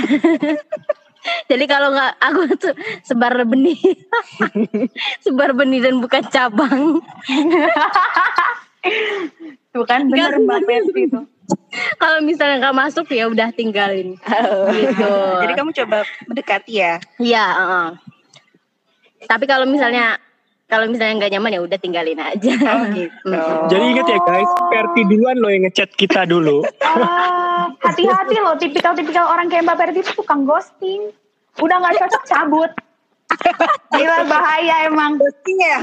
jadi 1.54 1.66
kalau 1.70 1.94
nggak 1.94 2.14
aku 2.18 2.42
tuh 2.58 2.74
sebar 3.06 3.38
benih, 3.46 3.78
sebar 5.26 5.54
benih 5.54 5.86
dan 5.86 6.02
bukan 6.02 6.26
cabang. 6.34 6.98
Tuh 9.70 9.86
kan 9.86 10.10
bener 10.10 10.34
Nggak 10.42 10.66
Mbak 10.66 10.98
itu. 10.98 11.22
Kalau 12.02 12.20
misalnya 12.24 12.60
nggak 12.68 12.78
masuk 12.78 13.06
ya 13.12 13.28
udah 13.32 13.50
tinggalin. 13.56 14.16
gitu. 14.76 15.14
Jadi 15.44 15.54
kamu 15.56 15.72
coba 15.84 15.98
mendekati 16.28 16.74
ya. 16.80 16.94
Iya. 17.20 17.46
heeh. 17.56 17.88
Tapi 19.26 19.46
kalau 19.50 19.66
misalnya 19.66 20.22
kalau 20.68 20.84
misalnya 20.92 21.16
nggak 21.24 21.32
nyaman 21.32 21.56
ya 21.56 21.62
udah 21.64 21.80
tinggalin 21.80 22.20
aja. 22.20 22.54
Oh 22.60 22.84
gitu. 22.92 23.32
Mm. 23.32 23.72
Jadi 23.72 23.84
ingat 23.96 24.08
ya 24.12 24.20
guys, 24.20 24.52
Perti 24.68 25.02
duluan 25.08 25.40
loh 25.40 25.48
yang 25.48 25.64
ngechat 25.64 25.96
kita 25.96 26.28
dulu. 26.28 26.60
Ah, 26.84 27.72
hati-hati 27.80 28.36
loh, 28.44 28.60
tipikal-tipikal 28.60 29.32
orang 29.32 29.48
kayak 29.48 29.64
Mbak 29.64 29.78
Perti 29.80 30.00
itu 30.04 30.12
tukang 30.12 30.44
ghosting. 30.44 31.16
Udah 31.64 31.76
nggak 31.80 32.04
cocok 32.04 32.24
cabut. 32.28 32.72
Gila 33.96 34.28
bahaya 34.28 34.92
emang. 34.92 35.16
Ghosting 35.16 35.58
ya? 35.58 35.80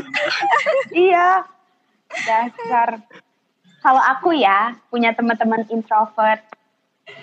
Iya. 0.92 1.28
Dasar. 2.28 3.00
Kalau 3.84 4.00
aku 4.00 4.32
ya 4.32 4.72
punya 4.88 5.12
teman-teman 5.12 5.68
introvert, 5.68 6.40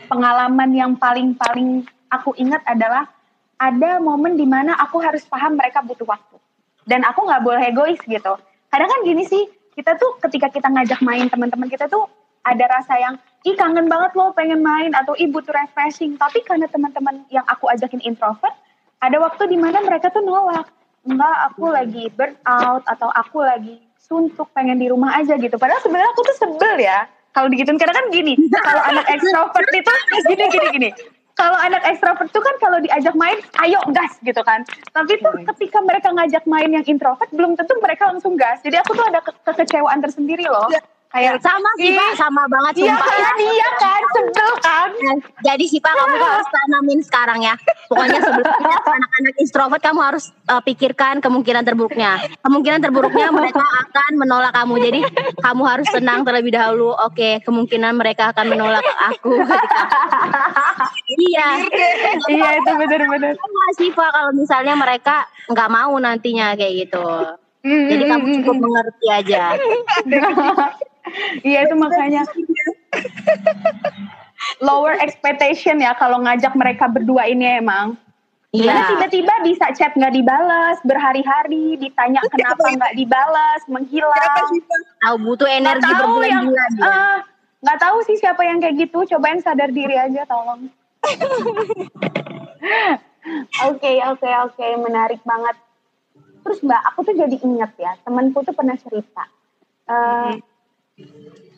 pengalaman 0.06 0.70
yang 0.78 0.94
paling-paling 0.94 1.90
aku 2.14 2.38
ingat 2.38 2.62
adalah 2.70 3.10
ada 3.58 3.98
momen 3.98 4.38
di 4.38 4.46
mana 4.46 4.78
aku 4.78 5.02
harus 5.02 5.26
paham 5.26 5.58
mereka 5.58 5.82
butuh 5.82 6.06
waktu. 6.06 6.38
Dan 6.86 7.02
aku 7.02 7.26
nggak 7.26 7.42
boleh 7.42 7.66
egois 7.66 7.98
gitu. 8.06 8.38
Kadang 8.70 8.90
kan 8.94 9.02
gini 9.02 9.26
sih, 9.26 9.50
kita 9.74 9.98
tuh 9.98 10.22
ketika 10.22 10.54
kita 10.54 10.70
ngajak 10.70 11.02
main 11.02 11.26
teman-teman 11.34 11.66
kita 11.66 11.90
tuh 11.90 12.06
ada 12.46 12.70
rasa 12.70 12.94
yang 12.94 13.18
ih 13.42 13.58
kangen 13.58 13.90
banget 13.90 14.14
loh 14.14 14.30
pengen 14.38 14.62
main 14.62 14.94
atau 14.94 15.18
ih 15.18 15.34
butuh 15.34 15.58
refreshing. 15.58 16.14
Tapi 16.14 16.46
karena 16.46 16.70
teman-teman 16.70 17.26
yang 17.34 17.46
aku 17.50 17.74
ajakin 17.74 18.06
introvert, 18.06 18.54
ada 19.02 19.18
waktu 19.18 19.50
di 19.50 19.58
mana 19.58 19.82
mereka 19.82 20.14
tuh 20.14 20.22
nolak. 20.22 20.70
Enggak, 21.10 21.38
aku 21.50 21.74
lagi 21.74 22.06
burn 22.14 22.38
out 22.46 22.86
atau 22.86 23.10
aku 23.10 23.42
lagi 23.42 23.82
suntuk 24.02 24.50
pengen 24.52 24.82
di 24.82 24.90
rumah 24.90 25.16
aja 25.16 25.38
gitu. 25.38 25.56
Padahal 25.56 25.80
sebenarnya 25.80 26.10
aku 26.12 26.22
tuh 26.26 26.36
sebel 26.38 26.76
ya. 26.82 27.06
Kalau 27.32 27.48
digituin 27.48 27.80
karena 27.80 27.96
kan 27.96 28.06
gini, 28.12 28.36
kalau 28.52 28.82
anak 28.92 29.08
extrovert 29.08 29.70
itu 29.72 29.94
gini 30.28 30.46
gini 30.52 30.68
gini. 30.76 30.90
Kalau 31.32 31.56
anak 31.56 31.82
extrovert 31.88 32.28
tuh 32.36 32.44
kan 32.44 32.56
kalau 32.60 32.78
diajak 32.84 33.16
main, 33.16 33.40
ayo 33.64 33.80
gas 33.96 34.20
gitu 34.20 34.44
kan. 34.44 34.68
Tapi 34.92 35.16
tuh 35.24 35.32
ketika 35.56 35.80
mereka 35.80 36.12
ngajak 36.12 36.44
main 36.44 36.70
yang 36.76 36.84
introvert, 36.84 37.32
belum 37.32 37.56
tentu 37.56 37.72
mereka 37.80 38.12
langsung 38.12 38.36
gas. 38.36 38.60
Jadi 38.62 38.84
aku 38.84 39.00
tuh 39.00 39.06
ada 39.08 39.24
ke- 39.24 39.40
kekecewaan 39.48 40.04
tersendiri 40.04 40.44
loh. 40.44 40.68
Kayak 41.12 41.44
Sama 41.44 41.70
sih 41.76 41.92
Ih, 41.92 42.00
Pak, 42.00 42.12
sama 42.16 42.44
banget 42.48 42.74
Iya 42.88 42.96
sumpah 42.96 43.16
kan, 43.20 43.36
iya 43.44 43.70
kan, 43.76 44.02
sebel 44.16 44.52
kan. 44.64 44.90
Nah, 44.96 45.16
Jadi 45.44 45.64
sih 45.68 45.80
Pak 45.84 45.92
kamu 45.92 46.16
harus 46.24 46.48
tanamin 46.48 47.00
sekarang 47.04 47.40
ya. 47.44 47.56
Pokoknya 47.92 48.20
sebelumnya 48.24 48.76
anak-anak 48.96 49.36
introvert 49.36 49.82
kamu 49.84 50.00
harus 50.00 50.26
uh, 50.48 50.64
pikirkan 50.64 51.20
kemungkinan 51.20 51.68
terburuknya. 51.68 52.16
Kemungkinan 52.40 52.80
terburuknya 52.80 53.28
mereka 53.36 53.60
akan 53.60 54.12
menolak 54.16 54.56
kamu. 54.56 54.76
Jadi 54.80 55.00
kamu 55.44 55.64
harus 55.68 55.88
tenang 55.92 56.24
terlebih 56.24 56.56
dahulu. 56.56 56.96
Oke, 56.96 57.44
kemungkinan 57.44 57.92
mereka 58.00 58.32
akan 58.32 58.46
menolak 58.48 58.86
aku. 59.12 59.36
iya. 61.28 61.48
Iya 62.32 62.48
itu 62.56 62.72
benar-benar. 62.72 63.36
Sama 63.36 63.66
sih 63.76 63.90
Pak 63.92 64.10
kalau 64.16 64.32
misalnya 64.32 64.80
mereka 64.80 65.28
nggak 65.52 65.70
mau 65.76 65.92
nantinya 66.00 66.56
kayak 66.56 66.88
gitu. 66.88 67.08
Jadi 67.62 68.04
kamu 68.08 68.26
cukup 68.42 68.56
mengerti 68.58 69.06
aja. 69.12 69.60
Iya 71.42 71.68
itu 71.68 71.76
makanya 71.76 72.24
lower 74.64 74.96
expectation 75.02 75.82
ya 75.82 75.94
kalau 75.98 76.22
ngajak 76.24 76.54
mereka 76.58 76.90
berdua 76.90 77.30
ini 77.30 77.62
emang. 77.62 77.98
Karena 78.52 78.84
Iya. 78.84 78.90
tiba-tiba 78.92 79.34
bisa 79.48 79.66
chat 79.72 79.96
nggak 79.96 80.12
dibalas 80.12 80.76
berhari-hari, 80.84 81.80
ditanya 81.80 82.20
kenapa 82.28 82.68
nggak 82.68 82.94
dibalas, 83.00 83.62
menghilang. 83.72 84.52
Tahu 85.00 85.16
butuh 85.24 85.48
energi 85.48 85.88
Nggak 85.88 86.04
tahu 86.04 86.20
yang 86.28 86.46
ah, 86.84 87.24
nggak 87.64 87.80
tahu 87.80 87.98
sih 88.04 88.20
siapa 88.20 88.44
yang 88.44 88.60
kayak 88.60 88.76
gitu. 88.76 89.08
Cobain 89.16 89.40
sadar 89.40 89.72
diri 89.72 89.96
aja 89.96 90.28
tolong. 90.28 90.68
Oke 93.70 94.02
oke 94.02 94.30
oke 94.50 94.66
menarik 94.82 95.22
banget. 95.22 95.54
Terus 96.42 96.58
mbak 96.66 96.82
aku 96.90 97.06
tuh 97.06 97.14
jadi 97.14 97.38
inget 97.38 97.70
ya 97.78 97.94
temanku 98.02 98.42
tuh 98.42 98.50
pernah 98.50 98.74
cerita. 98.74 99.30
Eh, 99.86 100.42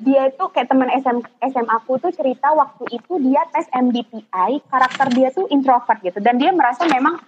dia 0.04 0.28
itu 0.28 0.44
kayak 0.52 0.68
teman 0.68 0.92
SM, 0.92 1.18
SMA 1.48 1.74
aku 1.80 1.96
tuh 1.96 2.12
cerita 2.12 2.52
waktu 2.52 2.84
itu 2.92 3.14
dia 3.24 3.48
tes 3.56 3.66
MBTI 3.72 4.52
karakter 4.68 5.08
dia 5.16 5.32
tuh 5.32 5.48
introvert 5.48 6.00
gitu. 6.04 6.20
Dan 6.20 6.38
dia 6.38 6.52
merasa 6.52 6.84
memang 6.84 7.24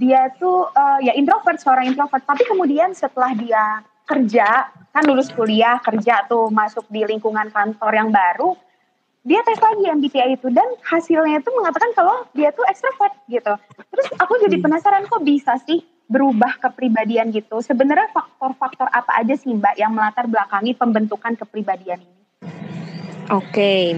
dia 0.00 0.32
tuh 0.40 0.72
eh, 0.72 1.10
ya 1.10 1.12
introvert 1.14 1.60
seorang 1.60 1.92
introvert. 1.92 2.24
Tapi 2.24 2.48
kemudian 2.48 2.96
setelah 2.96 3.36
dia 3.36 3.84
kerja 4.08 4.72
kan 4.88 5.04
lulus 5.04 5.28
kuliah 5.28 5.76
kerja 5.84 6.24
tuh 6.24 6.48
masuk 6.48 6.88
di 6.88 7.04
lingkungan 7.04 7.52
kantor 7.52 7.92
yang 7.92 8.08
baru 8.08 8.56
dia 9.28 9.44
tes 9.44 9.60
lagi 9.60 9.84
MBTI 9.84 10.40
itu. 10.40 10.48
Dan 10.48 10.64
hasilnya 10.80 11.44
itu 11.44 11.50
mengatakan 11.52 11.92
kalau 11.92 12.24
dia 12.32 12.48
tuh 12.56 12.64
extrovert 12.72 13.12
gitu. 13.28 13.52
Terus 13.92 14.08
aku 14.16 14.40
jadi 14.40 14.56
penasaran 14.56 15.04
kok 15.04 15.20
bisa 15.20 15.60
sih 15.68 15.84
berubah 16.08 16.56
kepribadian 16.56 17.28
gitu. 17.30 17.60
Sebenarnya 17.60 18.08
faktor-faktor 18.10 18.88
apa 18.88 19.20
aja 19.20 19.36
sih 19.36 19.52
Mbak 19.52 19.76
yang 19.76 19.92
melatar 19.92 20.24
belakangi 20.24 20.72
pembentukan 20.72 21.36
kepribadian 21.36 22.00
ini? 22.00 22.16
Oke, 23.28 23.92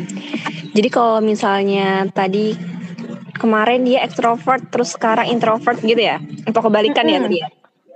jadi 0.74 0.88
kalau 0.90 1.22
misalnya 1.22 2.02
tadi 2.10 2.58
kemarin 3.38 3.86
dia 3.86 4.02
ekstrovert 4.02 4.74
terus 4.74 4.98
sekarang 4.98 5.30
introvert 5.30 5.78
gitu 5.78 6.02
ya? 6.02 6.18
Atau 6.50 6.66
kebalikan 6.66 7.06
ya 7.06 7.22
tadi 7.22 7.38
ya? 7.38 7.48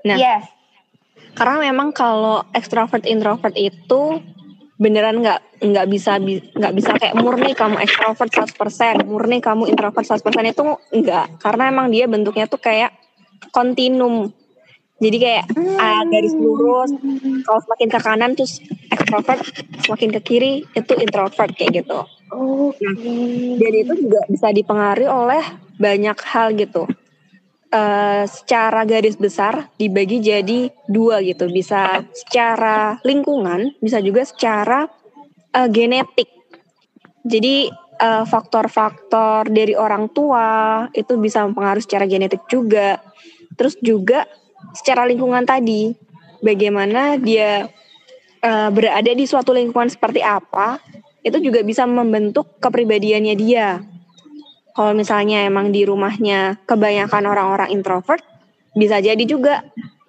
Nah, 0.07 0.17
Yes. 0.17 0.47
karena 1.35 1.75
memang 1.75 1.91
kalau 1.91 2.47
ekstrovert 2.55 3.03
introvert 3.03 3.51
itu 3.59 4.23
beneran 4.79 5.23
nggak 5.23 5.41
nggak 5.59 5.87
bisa 5.91 6.23
bi- 6.23 6.43
nggak 6.55 6.75
bisa 6.75 6.91
kayak 6.99 7.19
murni 7.19 7.51
kamu 7.51 7.83
ekstrovert 7.83 8.31
100%, 8.31 9.03
murni 9.03 9.43
kamu 9.43 9.67
introvert 9.67 10.07
100% 10.07 10.47
itu 10.55 10.63
enggak. 10.95 11.35
Karena 11.43 11.67
emang 11.67 11.91
dia 11.91 12.07
bentuknya 12.07 12.47
tuh 12.47 12.63
kayak 12.63 12.95
kontinum. 13.51 14.33
Jadi 15.03 15.17
kayak 15.21 15.45
ah, 15.77 16.07
garis 16.07 16.33
lurus, 16.33 16.95
kalau 17.45 17.61
semakin 17.67 17.89
ke 17.91 17.99
kanan 17.99 18.31
terus 18.39 18.63
ekstrovert, 18.89 19.43
semakin 19.85 20.15
ke 20.17 20.21
kiri 20.23 20.53
itu 20.73 20.93
introvert 20.97 21.51
kayak 21.59 21.85
gitu. 21.85 22.07
Oke. 22.31 22.89
Dan 23.59 23.73
itu 23.75 23.93
juga 24.07 24.23
bisa 24.31 24.49
dipengaruhi 24.55 25.11
oleh 25.11 25.45
banyak 25.77 26.19
hal 26.25 26.55
gitu. 26.57 26.87
Eh, 27.75 28.25
secara 28.31 28.87
garis 28.87 29.19
besar 29.19 29.67
dibagi 29.75 30.23
jadi 30.23 30.71
dua 30.87 31.19
gitu. 31.27 31.51
Bisa 31.51 32.07
secara 32.15 33.03
lingkungan, 33.03 33.75
bisa 33.83 33.99
juga 33.99 34.23
secara 34.23 34.87
eh, 35.51 35.69
genetik. 35.75 36.31
Jadi 37.27 37.67
eh, 37.99 38.25
faktor-faktor 38.31 39.51
dari 39.51 39.75
orang 39.75 40.07
tua 40.15 40.87
itu 40.95 41.19
bisa 41.19 41.43
mempengaruhi 41.51 41.83
secara 41.83 42.07
genetik 42.07 42.47
juga. 42.47 43.03
Terus 43.55 43.75
juga 43.81 44.27
secara 44.75 45.07
lingkungan 45.07 45.47
tadi, 45.47 45.95
bagaimana 46.45 47.17
dia 47.17 47.69
eh, 48.43 48.69
berada 48.71 49.13
di 49.13 49.25
suatu 49.25 49.55
lingkungan 49.55 49.89
seperti 49.89 50.21
apa, 50.21 50.79
itu 51.25 51.41
juga 51.41 51.65
bisa 51.65 51.89
membentuk 51.89 52.61
kepribadiannya 52.61 53.35
dia. 53.35 53.81
Kalau 54.75 54.93
misalnya 54.93 55.47
emang 55.47 55.71
di 55.71 55.87
rumahnya 55.87 56.59
kebanyakan 56.67 57.25
orang-orang 57.31 57.71
introvert, 57.73 58.21
bisa 58.75 58.99
jadi 58.99 59.23
juga 59.25 59.63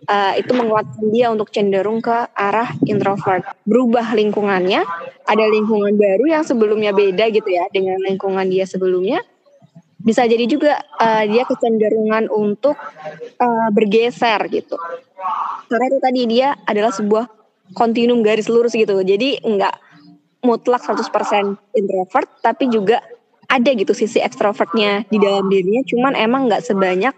eh, 0.09 0.41
itu 0.41 0.51
menguatkan 0.51 1.05
dia 1.13 1.29
untuk 1.29 1.53
cenderung 1.53 2.01
ke 2.01 2.33
arah 2.33 2.73
introvert. 2.89 3.45
Berubah 3.63 4.11
lingkungannya, 4.17 4.81
ada 5.25 5.45
lingkungan 5.47 5.95
baru 5.95 6.39
yang 6.39 6.43
sebelumnya 6.43 6.91
beda 6.91 7.29
gitu 7.29 7.47
ya 7.47 7.69
dengan 7.71 8.01
lingkungan 8.03 8.49
dia 8.49 8.65
sebelumnya. 8.65 9.21
Bisa 10.05 10.29
jadi 10.29 10.45
juga 10.45 10.77
eh, 11.01 11.25
dia 11.25 11.43
kecenderungan 11.49 12.29
untuk 12.29 12.77
eh, 13.41 13.69
bergeser 13.73 14.39
gitu. 14.53 14.77
Karena 15.65 15.85
itu 15.89 15.97
tadi 15.97 16.21
dia 16.29 16.53
adalah 16.69 16.93
sebuah 16.93 17.25
kontinum 17.73 18.21
garis 18.21 18.45
lurus 18.45 18.77
gitu. 18.77 19.01
Jadi 19.01 19.41
enggak 19.41 19.73
mutlak 20.45 20.85
100% 20.85 21.57
introvert 21.73 22.29
tapi 22.45 22.69
juga 22.69 23.01
ada 23.49 23.69
gitu 23.73 23.97
sisi 23.97 24.21
ekstrovertnya 24.21 25.09
di 25.09 25.17
dalam 25.17 25.49
dirinya 25.49 25.81
cuman 25.81 26.13
emang 26.13 26.45
nggak 26.45 26.61
sebanyak 26.61 27.13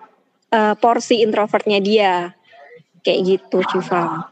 eh, 0.55 0.75
porsi 0.79 1.19
introvertnya 1.19 1.83
dia 1.83 2.31
kayak 3.03 3.19
gitu 3.27 3.59
Civa 3.67 4.31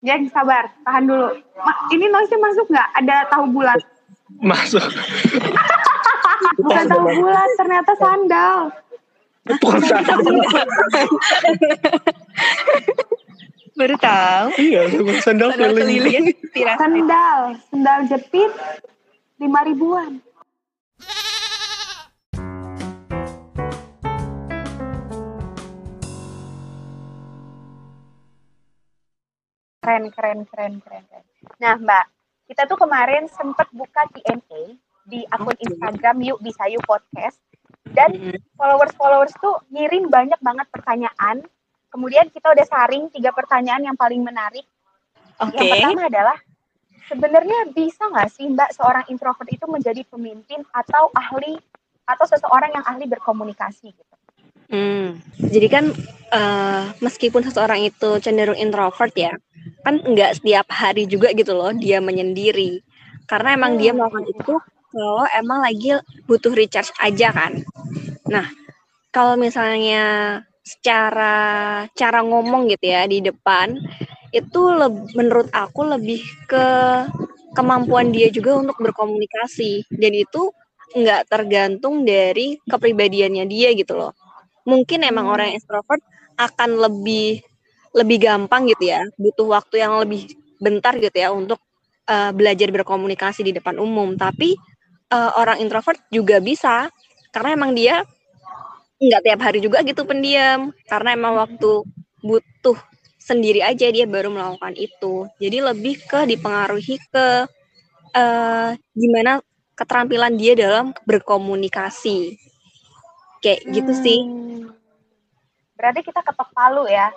Jen, 0.00 0.32
sabar, 0.32 0.72
tahan 0.80 1.04
dulu. 1.04 1.28
Ma- 1.60 1.80
ini 1.92 2.08
noise 2.08 2.32
masuk 2.40 2.72
nggak? 2.72 2.88
Ada 3.04 3.28
tahu 3.36 3.52
bulat. 3.52 3.84
Masuk. 4.38 4.86
Bukan 6.62 6.84
tahu 6.86 7.02
bulat, 7.18 7.50
ternyata 7.58 7.92
sandal. 7.98 8.70
Bukan 9.58 9.80
sandal. 9.82 10.18
Baru 13.80 13.96
tahu. 13.96 14.46
Iya, 14.60 14.92
sandal 15.24 15.56
Sandal 15.56 15.72
keliling. 15.72 16.36
Tidak. 16.52 16.76
Sandal, 16.76 17.56
sandal 17.72 17.98
jepit 18.06 18.52
lima 19.40 19.64
ribuan. 19.64 20.20
Keren, 29.80 30.12
keren, 30.12 30.44
keren, 30.44 30.72
keren, 30.84 31.02
keren. 31.08 31.24
Nah, 31.56 31.74
Mbak, 31.80 32.04
kita 32.50 32.66
tuh 32.66 32.74
kemarin 32.82 33.30
sempat 33.30 33.70
buka 33.70 34.10
Q&A 34.10 34.74
di 35.06 35.22
akun 35.30 35.54
Oke. 35.54 35.70
Instagram 35.70 36.18
Yuk 36.18 36.42
Bisa 36.42 36.66
Yuk 36.66 36.82
Podcast. 36.82 37.38
Dan 37.86 38.34
followers-followers 38.58 39.30
tuh 39.38 39.62
ngirim 39.70 40.10
banyak 40.10 40.42
banget 40.42 40.66
pertanyaan. 40.74 41.46
Kemudian 41.94 42.26
kita 42.34 42.50
udah 42.50 42.66
saring 42.66 43.06
tiga 43.14 43.30
pertanyaan 43.30 43.86
yang 43.86 43.94
paling 43.94 44.18
menarik. 44.26 44.66
Oke. 45.38 45.62
Yang 45.62 45.78
pertama 45.78 46.02
adalah 46.10 46.38
sebenarnya 47.06 47.58
bisa 47.70 48.02
nggak 48.10 48.30
sih 48.34 48.50
Mbak 48.50 48.70
seorang 48.74 49.04
introvert 49.06 49.50
itu 49.50 49.66
menjadi 49.70 50.02
pemimpin 50.10 50.66
atau 50.74 51.06
ahli 51.14 51.54
atau 52.02 52.26
seseorang 52.26 52.74
yang 52.74 52.82
ahli 52.82 53.06
berkomunikasi 53.06 53.94
gitu? 53.94 54.14
Hmm. 54.70 55.18
Jadi 55.34 55.66
kan 55.66 55.84
eh, 56.30 56.82
meskipun 57.02 57.42
seseorang 57.42 57.82
itu 57.90 58.22
cenderung 58.22 58.54
introvert 58.54 59.10
ya, 59.18 59.34
kan 59.82 59.98
nggak 59.98 60.38
setiap 60.38 60.66
hari 60.70 61.10
juga 61.10 61.34
gitu 61.34 61.52
loh 61.58 61.74
dia 61.74 61.98
menyendiri. 61.98 62.78
Karena 63.26 63.58
emang 63.58 63.78
dia 63.78 63.90
melakukan 63.90 64.26
itu 64.30 64.54
kalau 64.90 65.26
emang 65.34 65.62
lagi 65.62 65.98
butuh 66.30 66.54
recharge 66.54 66.94
aja 67.02 67.34
kan. 67.34 67.62
Nah, 68.30 68.46
kalau 69.10 69.34
misalnya 69.34 70.38
secara 70.62 71.34
cara 71.98 72.20
ngomong 72.22 72.70
gitu 72.70 72.94
ya 72.94 73.02
di 73.10 73.18
depan 73.18 73.74
itu 74.30 74.60
menurut 75.18 75.50
aku 75.50 75.82
lebih 75.82 76.22
ke 76.46 76.66
kemampuan 77.58 78.14
dia 78.14 78.30
juga 78.30 78.62
untuk 78.62 78.78
berkomunikasi 78.78 79.90
dan 79.90 80.12
itu 80.14 80.54
nggak 80.94 81.26
tergantung 81.26 82.06
dari 82.06 82.58
kepribadiannya 82.70 83.46
dia 83.50 83.74
gitu 83.74 83.98
loh 83.98 84.14
mungkin 84.68 85.04
emang 85.06 85.26
orang 85.30 85.52
yang 85.52 85.58
extrovert 85.60 86.02
akan 86.36 86.70
lebih 86.80 87.44
lebih 87.94 88.18
gampang 88.22 88.70
gitu 88.70 88.92
ya. 88.92 89.02
Butuh 89.18 89.46
waktu 89.50 89.82
yang 89.82 89.98
lebih 90.00 90.30
bentar 90.60 90.94
gitu 90.96 91.16
ya 91.16 91.30
untuk 91.34 91.58
eh, 92.08 92.30
belajar 92.34 92.68
berkomunikasi 92.70 93.44
di 93.46 93.52
depan 93.56 93.76
umum. 93.80 94.14
Tapi 94.16 94.54
eh, 95.10 95.30
orang 95.36 95.58
introvert 95.62 96.00
juga 96.12 96.38
bisa. 96.42 96.88
Karena 97.34 97.54
emang 97.54 97.72
dia 97.76 98.02
nggak 99.00 99.22
tiap 99.24 99.40
hari 99.42 99.58
juga 99.64 99.82
gitu 99.82 100.02
pendiam. 100.06 100.70
Karena 100.86 101.16
emang 101.16 101.38
waktu 101.40 101.84
butuh 102.20 102.76
sendiri 103.20 103.64
aja 103.64 103.88
dia 103.90 104.06
baru 104.08 104.30
melakukan 104.32 104.74
itu. 104.76 105.26
Jadi 105.42 105.58
lebih 105.60 106.02
ke 106.06 106.26
dipengaruhi 106.30 106.96
ke 107.10 107.26
eh, 108.14 108.70
gimana 108.94 109.42
keterampilan 109.74 110.34
dia 110.36 110.52
dalam 110.52 110.92
berkomunikasi 111.08 112.36
kayak 113.40 113.60
gitu 113.72 113.92
sih 113.96 114.20
Hmm. 114.24 114.50
Berarti 115.80 116.04
kita 116.04 116.20
ketok 116.20 116.52
palu 116.52 116.84
ya. 116.84 117.08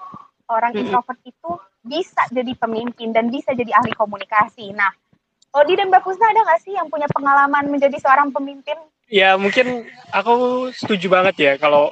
Orang 0.48 0.72
Mm-mm. 0.72 0.88
introvert 0.88 1.20
itu 1.28 1.52
bisa 1.84 2.24
jadi 2.32 2.56
pemimpin 2.56 3.12
dan 3.12 3.28
bisa 3.28 3.52
jadi 3.52 3.76
ahli 3.76 3.92
komunikasi. 3.92 4.72
Nah, 4.72 4.88
Odi 5.52 5.76
dan 5.76 5.92
Mbak 5.92 6.04
Pusna 6.08 6.32
ada 6.32 6.48
nggak 6.48 6.62
sih 6.64 6.74
yang 6.80 6.88
punya 6.88 7.12
pengalaman 7.12 7.68
menjadi 7.68 8.00
seorang 8.00 8.32
pemimpin? 8.32 8.80
Ya 9.12 9.36
mungkin 9.36 9.84
aku 10.16 10.68
setuju 10.72 11.12
banget 11.12 11.36
ya 11.36 11.54
kalau 11.60 11.92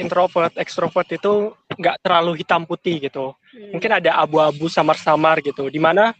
introvert, 0.00 0.56
ekstrovert 0.56 1.08
itu 1.12 1.52
nggak 1.76 2.00
terlalu 2.00 2.40
hitam 2.40 2.64
putih 2.64 2.96
gitu. 2.96 3.36
Mungkin 3.52 4.00
ada 4.00 4.16
abu-abu 4.24 4.72
samar-samar 4.72 5.44
gitu. 5.44 5.68
Di 5.68 5.78
mana 5.78 6.16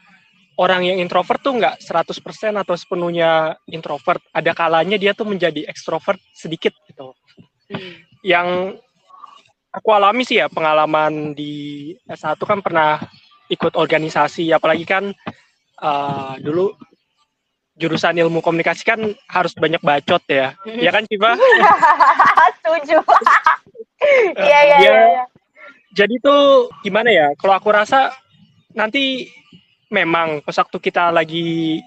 orang 0.60 0.84
yang 0.84 1.00
introvert 1.00 1.40
tuh 1.40 1.56
nggak 1.56 1.80
100% 1.80 2.60
atau 2.60 2.76
sepenuhnya 2.76 3.56
introvert. 3.72 4.20
Ada 4.36 4.52
kalanya 4.52 5.00
dia 5.00 5.16
tuh 5.16 5.24
menjadi 5.24 5.64
ekstrovert 5.64 6.20
sedikit 6.36 6.76
gitu. 6.84 7.16
Yang 8.20 8.76
aku 9.72 9.88
alami 9.96 10.28
sih 10.28 10.36
ya 10.36 10.52
pengalaman 10.52 11.32
di 11.32 11.88
S1 12.04 12.36
kan 12.44 12.60
pernah 12.60 13.00
ikut 13.48 13.72
organisasi 13.72 14.52
apalagi 14.52 14.84
kan 14.84 15.16
eh, 15.80 16.34
dulu 16.44 16.76
jurusan 17.80 18.20
ilmu 18.20 18.44
komunikasi 18.44 18.84
kan 18.84 19.00
harus 19.32 19.56
banyak 19.56 19.80
bacot 19.80 20.20
ya. 20.28 20.52
Ya 20.68 20.92
kan 20.92 21.08
Ciba? 21.08 21.40
Setuju. 22.60 23.00
Iya, 24.00 24.60
iya, 24.64 24.76
Dia- 24.80 24.80
iya. 24.80 25.04
iya. 25.12 25.24
Jadi 25.92 26.24
tuh 26.24 26.72
gimana 26.80 27.12
ya? 27.12 27.28
Kalau 27.36 27.52
aku 27.52 27.68
rasa 27.68 28.08
nanti 28.72 29.28
memang 29.90 30.40
pas 30.40 30.56
waktu 30.56 30.76
kita 30.78 31.10
lagi 31.10 31.82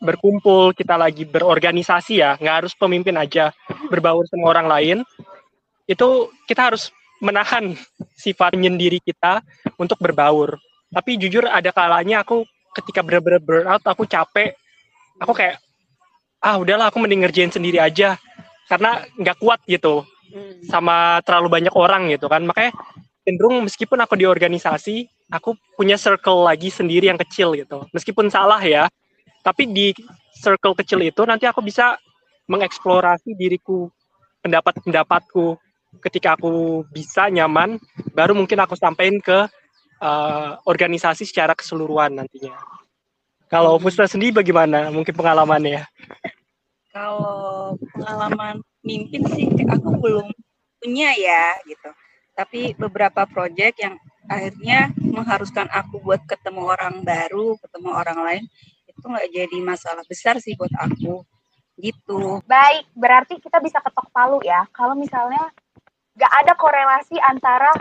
berkumpul, 0.00 0.72
kita 0.72 0.96
lagi 0.96 1.28
berorganisasi 1.28 2.24
ya, 2.24 2.38
nggak 2.40 2.56
harus 2.64 2.72
pemimpin 2.72 3.12
aja, 3.20 3.52
berbaur 3.92 4.24
sama 4.30 4.48
orang 4.48 4.66
lain. 4.70 4.98
Itu 5.84 6.32
kita 6.48 6.72
harus 6.72 6.88
menahan 7.20 7.76
sifat 8.22 8.56
menyendiri 8.56 9.02
kita 9.04 9.44
untuk 9.76 10.00
berbaur. 10.00 10.56
Tapi 10.90 11.20
jujur 11.20 11.46
ada 11.46 11.70
kalanya 11.70 12.24
aku 12.24 12.48
ketika 12.72 13.04
bener-bener 13.04 13.42
burnout, 13.42 13.82
aku 13.84 14.08
capek, 14.08 14.56
aku 15.20 15.36
kayak 15.36 15.60
ah 16.40 16.56
udahlah 16.56 16.88
aku 16.88 16.96
mending 17.02 17.20
ngerjain 17.26 17.52
sendiri 17.52 17.76
aja 17.76 18.16
karena 18.64 19.04
nggak 19.20 19.36
kuat 19.36 19.60
gitu 19.68 20.08
Hmm. 20.30 20.62
sama 20.62 21.18
terlalu 21.26 21.58
banyak 21.58 21.74
orang 21.74 22.06
gitu 22.14 22.30
kan 22.30 22.46
makanya 22.46 22.70
cenderung 23.26 23.66
meskipun 23.66 23.98
aku 23.98 24.14
di 24.14 24.30
organisasi 24.30 25.10
aku 25.30 25.54
punya 25.78 25.94
circle 25.96 26.44
lagi 26.44 26.68
sendiri 26.68 27.08
yang 27.08 27.18
kecil 27.18 27.54
gitu. 27.54 27.86
Meskipun 27.94 28.28
salah 28.28 28.60
ya 28.60 28.90
tapi 29.40 29.64
di 29.70 29.96
circle 30.36 30.76
kecil 30.76 31.00
itu 31.00 31.24
nanti 31.24 31.48
aku 31.48 31.64
bisa 31.64 31.96
mengeksplorasi 32.50 33.32
diriku 33.36 33.88
pendapat-pendapatku. 34.44 35.56
Ketika 36.04 36.38
aku 36.38 36.86
bisa 36.94 37.26
nyaman 37.26 37.80
baru 38.14 38.36
mungkin 38.36 38.62
aku 38.62 38.78
sampaikan 38.78 39.18
ke 39.18 39.38
uh, 39.98 40.54
organisasi 40.62 41.26
secara 41.26 41.56
keseluruhan 41.56 42.14
nantinya. 42.14 42.54
Kalau 43.50 43.82
Pusna 43.82 44.06
sendiri 44.06 44.30
bagaimana? 44.30 44.94
Mungkin 44.94 45.10
pengalamannya. 45.10 45.82
Kalau 46.94 47.74
pengalaman 47.90 48.62
mimpin 48.86 49.26
sih 49.34 49.50
aku 49.66 49.98
belum 49.98 50.30
punya 50.78 51.10
ya 51.18 51.58
gitu. 51.66 51.90
Tapi 52.38 52.78
beberapa 52.78 53.26
proyek 53.26 53.82
yang 53.82 53.98
akhirnya 54.28 54.92
mengharuskan 54.98 55.70
aku 55.72 56.02
buat 56.02 56.20
ketemu 56.28 56.66
orang 56.68 57.00
baru, 57.06 57.56
ketemu 57.62 57.88
orang 57.94 58.18
lain 58.26 58.44
itu 58.90 59.04
nggak 59.06 59.28
jadi 59.32 59.58
masalah 59.64 60.04
besar 60.04 60.36
sih 60.42 60.52
buat 60.58 60.72
aku 60.76 61.24
gitu. 61.80 62.44
Baik, 62.44 62.84
berarti 62.92 63.40
kita 63.40 63.58
bisa 63.64 63.80
ketok 63.80 64.12
palu 64.12 64.38
ya. 64.44 64.68
Kalau 64.76 64.92
misalnya 64.92 65.48
nggak 66.14 66.32
ada 66.44 66.52
korelasi 66.52 67.16
antara 67.16 67.72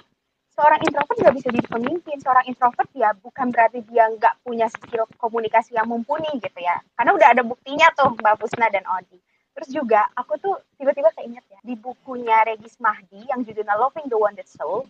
seorang 0.56 0.80
introvert 0.88 1.19
nggak 1.19 1.36
bisa 1.36 1.47
jadi 1.52 1.67
pemimpin. 1.67 2.17
Seorang 2.23 2.47
introvert 2.47 2.89
ya 2.95 3.12
bukan 3.19 3.52
berarti 3.52 3.84
dia 3.84 4.08
nggak 4.08 4.39
punya 4.41 4.71
skill 4.71 5.04
komunikasi 5.19 5.75
yang 5.75 5.91
mumpuni 5.91 6.32
gitu 6.39 6.60
ya. 6.63 6.80
Karena 6.95 7.12
udah 7.12 7.28
ada 7.36 7.43
buktinya 7.43 7.91
tuh 7.93 8.15
Mbak 8.15 8.36
Pusna 8.39 8.71
dan 8.71 8.88
Odi. 8.88 9.19
Terus 9.60 9.69
juga 9.75 10.08
aku 10.15 10.39
tuh 10.39 10.56
tiba-tiba 10.80 11.12
keinget 11.19 11.43
ya 11.52 11.60
di 11.67 11.75
bukunya 11.75 12.47
Regis 12.47 12.80
Mahdi 12.80 13.28
yang 13.28 13.43
judulnya 13.43 13.75
Loving 13.75 14.08
the 14.08 14.15
Wounded 14.15 14.47
Soul 14.47 14.88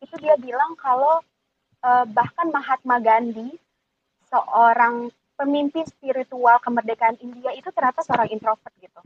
itu 0.00 0.14
dia 0.20 0.36
bilang 0.40 0.74
kalau 0.76 1.20
eh, 1.84 2.04
bahkan 2.10 2.48
Mahatma 2.52 3.00
Gandhi 3.00 3.56
seorang 4.28 5.10
pemimpin 5.40 5.88
spiritual 5.88 6.60
kemerdekaan 6.60 7.16
India 7.24 7.56
itu 7.56 7.72
ternyata 7.72 8.04
seorang 8.04 8.28
introvert 8.28 8.74
gitu. 8.76 9.00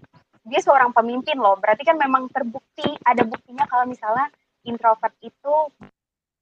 Dia 0.45 0.61
seorang 0.61 0.91
pemimpin 0.93 1.39
loh, 1.41 1.57
berarti 1.57 1.87
kan 1.87 1.97
memang 1.97 2.29
terbukti 2.29 2.85
ada 3.07 3.25
buktinya 3.25 3.65
kalau 3.65 3.89
misalnya 3.89 4.29
introvert 4.67 5.15
itu 5.25 5.55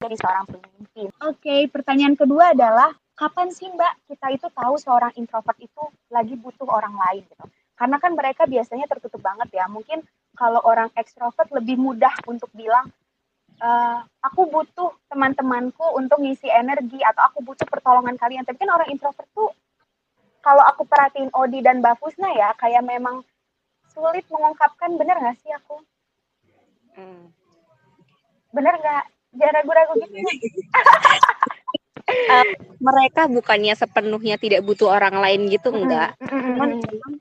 jadi 0.03 0.17
seorang 0.19 0.47
pemimpin. 0.51 1.09
Oke, 1.23 1.71
pertanyaan 1.71 2.19
kedua 2.19 2.51
adalah 2.51 2.91
kapan 3.15 3.55
sih 3.55 3.71
Mbak 3.71 4.11
kita 4.11 4.27
itu 4.35 4.47
tahu 4.51 4.75
seorang 4.81 5.15
introvert 5.15 5.55
itu 5.63 5.83
lagi 6.11 6.35
butuh 6.35 6.67
orang 6.67 6.97
lain 6.99 7.23
gitu? 7.31 7.47
Karena 7.79 8.03
kan 8.03 8.19
mereka 8.19 8.43
biasanya 8.51 8.91
tertutup 8.91 9.23
banget 9.23 9.55
ya. 9.55 9.71
Mungkin 9.71 10.03
kalau 10.35 10.59
orang 10.67 10.91
ekstrovert 10.99 11.47
lebih 11.55 11.79
mudah 11.79 12.15
untuk 12.27 12.51
bilang 12.51 12.91
"Eh, 13.63 13.99
aku 14.33 14.49
butuh 14.49 14.97
teman-temanku 15.13 15.85
untuk 15.93 16.25
ngisi 16.25 16.49
energi 16.49 16.97
atau 17.05 17.29
aku 17.29 17.45
butuh 17.45 17.69
pertolongan 17.69 18.17
kalian. 18.17 18.49
Tapi 18.49 18.57
kan 18.65 18.73
orang 18.73 18.89
introvert 18.89 19.29
tuh 19.37 19.53
kalau 20.41 20.65
aku 20.65 20.89
perhatiin 20.89 21.29
Odi 21.37 21.61
dan 21.61 21.85
Mbak 21.85 22.01
Fusna 22.01 22.33
ya 22.33 22.57
kayak 22.57 22.81
memang 22.81 23.21
sulit 23.93 24.25
mengungkapkan 24.33 24.97
bener 24.97 25.21
nggak 25.21 25.37
sih 25.45 25.53
aku? 25.53 25.77
Bener 28.57 28.75
nggak? 28.81 29.05
Jangan 29.37 29.55
ragu-ragu 29.61 29.93
gitu. 30.01 30.17
mereka 32.83 33.29
bukannya 33.29 33.73
sepenuhnya 33.77 34.37
tidak 34.37 34.65
butuh 34.65 34.93
orang 34.93 35.17
lain 35.17 35.49
gitu 35.49 35.73
enggak 35.73 36.13
cuman 36.29 36.77
memang 36.83 37.13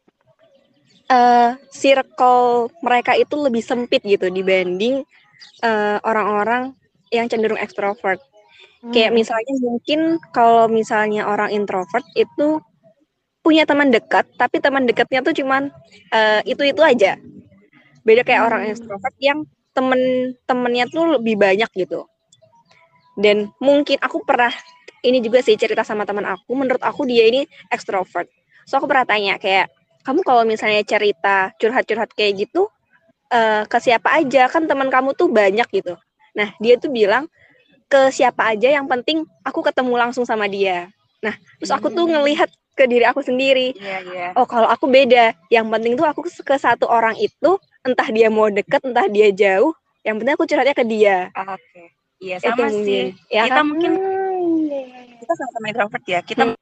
eh, 1.07 1.51
circle 1.71 2.67
mereka 2.83 3.15
itu 3.15 3.39
lebih 3.39 3.63
sempit 3.63 4.03
gitu 4.03 4.27
dibanding 4.27 5.07
eh, 5.63 5.97
orang-orang 6.03 6.75
yang 7.11 7.27
cenderung 7.27 7.59
ekstrovert. 7.59 8.23
Kayak 8.89 9.13
misalnya 9.13 9.53
mungkin 9.61 10.17
kalau 10.33 10.65
misalnya 10.65 11.29
orang 11.29 11.53
introvert 11.53 12.01
itu 12.17 12.57
punya 13.45 13.65
teman 13.65 13.93
dekat 13.93 14.25
tapi 14.37 14.57
teman 14.57 14.89
dekatnya 14.89 15.21
tuh 15.21 15.37
cuman 15.37 15.69
eh, 16.09 16.41
itu 16.49 16.65
itu 16.65 16.81
aja. 16.81 17.21
Beda 18.01 18.25
kayak 18.25 18.41
orang 18.41 18.73
ekstrovert 18.73 19.13
yang 19.21 19.45
temen-temennya 19.77 20.89
tuh 20.89 21.21
lebih 21.21 21.37
banyak 21.37 21.69
gitu. 21.77 22.09
Dan 23.13 23.53
mungkin 23.61 24.01
aku 24.01 24.25
pernah 24.25 24.49
ini 25.05 25.21
juga 25.21 25.45
sih 25.45 25.53
cerita 25.53 25.85
sama 25.85 26.01
teman 26.01 26.25
aku 26.25 26.57
menurut 26.57 26.81
aku 26.81 27.05
dia 27.05 27.29
ini 27.29 27.45
ekstrovert. 27.69 28.25
So 28.65 28.81
aku 28.81 28.89
pernah 28.89 29.05
tanya 29.05 29.37
kayak 29.37 29.69
kamu 30.01 30.25
kalau 30.25 30.41
misalnya 30.41 30.81
cerita 30.81 31.53
curhat-curhat 31.61 32.17
kayak 32.17 32.49
gitu 32.49 32.65
eh, 33.29 33.61
ke 33.69 33.77
siapa 33.77 34.09
aja? 34.17 34.49
Kan 34.49 34.65
teman 34.65 34.89
kamu 34.89 35.13
tuh 35.13 35.29
banyak 35.29 35.69
gitu 35.69 36.01
nah 36.31 36.49
dia 36.57 36.75
tuh 36.75 36.89
bilang 36.89 37.27
ke 37.85 38.07
siapa 38.09 38.51
aja 38.51 38.71
yang 38.71 38.87
penting 38.87 39.23
aku 39.41 39.59
ketemu 39.61 39.93
langsung 39.97 40.23
sama 40.23 40.47
dia 40.47 40.87
nah 41.19 41.35
terus 41.59 41.69
aku 41.69 41.89
tuh 41.89 42.07
ngelihat 42.07 42.47
ke 42.71 42.87
diri 42.87 43.03
aku 43.03 43.19
sendiri 43.19 43.75
Iya, 43.75 43.97
iya. 44.07 44.27
oh 44.33 44.47
kalau 44.47 44.65
aku 44.65 44.87
beda 44.87 45.35
yang 45.47 45.67
penting 45.67 45.93
tuh 45.93 46.07
aku 46.07 46.23
ke 46.23 46.55
satu 46.55 46.87
orang 46.87 47.13
itu 47.15 47.59
entah 47.81 48.07
dia 48.07 48.31
mau 48.31 48.47
deket 48.47 48.79
entah 48.81 49.05
dia 49.05 49.27
jauh 49.29 49.75
yang 50.01 50.17
penting 50.17 50.33
aku 50.33 50.45
curhatnya 50.45 50.73
ke 50.73 50.85
dia 50.87 51.29
Ah, 51.31 51.53
Oke. 51.53 51.91
Iya, 52.17 52.37
Itu 52.37 52.53
sama 52.53 52.69
mungkin. 52.69 52.85
sih. 52.85 53.03
Ya 53.27 53.41
kita 53.43 53.53
kan? 53.55 53.65
mungkin 53.65 53.91
Hmm, 53.97 54.53
iya, 54.61 54.79
iya, 54.79 54.99
iya. 55.03 55.15
kita 55.17 55.33
sama-sama 55.33 55.65
introvert 55.67 56.03
ya. 56.05 56.19
Kita 56.21 56.43
Hmm. 56.43 56.57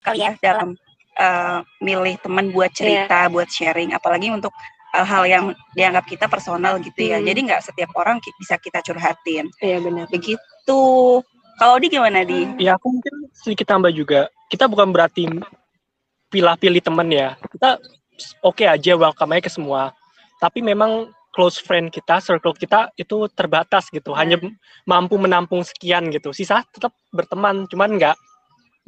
kali 0.00 0.18
ya 0.20 0.32
dalam 0.38 0.68
eh, 1.12 1.58
milih 1.82 2.16
teman 2.18 2.48
buat 2.48 2.70
cerita, 2.70 3.26
Iya. 3.26 3.28
buat 3.28 3.48
sharing, 3.50 3.90
apalagi 3.92 4.30
untuk 4.30 4.54
hal-hal 4.90 5.24
yang 5.26 5.44
dianggap 5.78 6.04
kita 6.06 6.26
personal 6.26 6.82
gitu 6.82 6.98
ya. 6.98 7.18
Hmm. 7.18 7.26
Jadi 7.26 7.40
nggak 7.46 7.62
setiap 7.62 7.90
orang 7.94 8.18
ki- 8.18 8.34
bisa 8.38 8.58
kita 8.58 8.82
curhatin. 8.82 9.46
iya 9.62 9.78
benar 9.78 10.10
Begitu. 10.10 10.82
Kalau 11.60 11.76
di 11.76 11.86
gimana 11.92 12.24
di? 12.24 12.48
Ya 12.56 12.74
aku 12.74 12.98
mungkin 12.98 13.28
sedikit 13.36 13.68
tambah 13.68 13.92
juga. 13.92 14.32
Kita 14.50 14.66
bukan 14.66 14.90
berarti 14.90 15.28
pilih-pilih 16.32 16.82
temen 16.82 17.08
ya. 17.12 17.36
Kita 17.52 17.76
oke 18.40 18.64
aja 18.64 18.92
welcome 18.96 19.36
aja 19.36 19.42
ke 19.46 19.52
semua. 19.52 19.92
Tapi 20.40 20.64
memang 20.64 21.12
close 21.30 21.60
friend 21.62 21.92
kita, 21.92 22.18
circle 22.18 22.56
kita 22.56 22.90
itu 22.96 23.28
terbatas 23.36 23.92
gitu. 23.92 24.16
Hanya 24.16 24.40
mampu 24.88 25.20
menampung 25.20 25.62
sekian 25.62 26.08
gitu. 26.10 26.32
Sisa 26.32 26.64
tetap 26.72 26.96
berteman, 27.12 27.68
cuman 27.70 28.00
nggak 28.00 28.16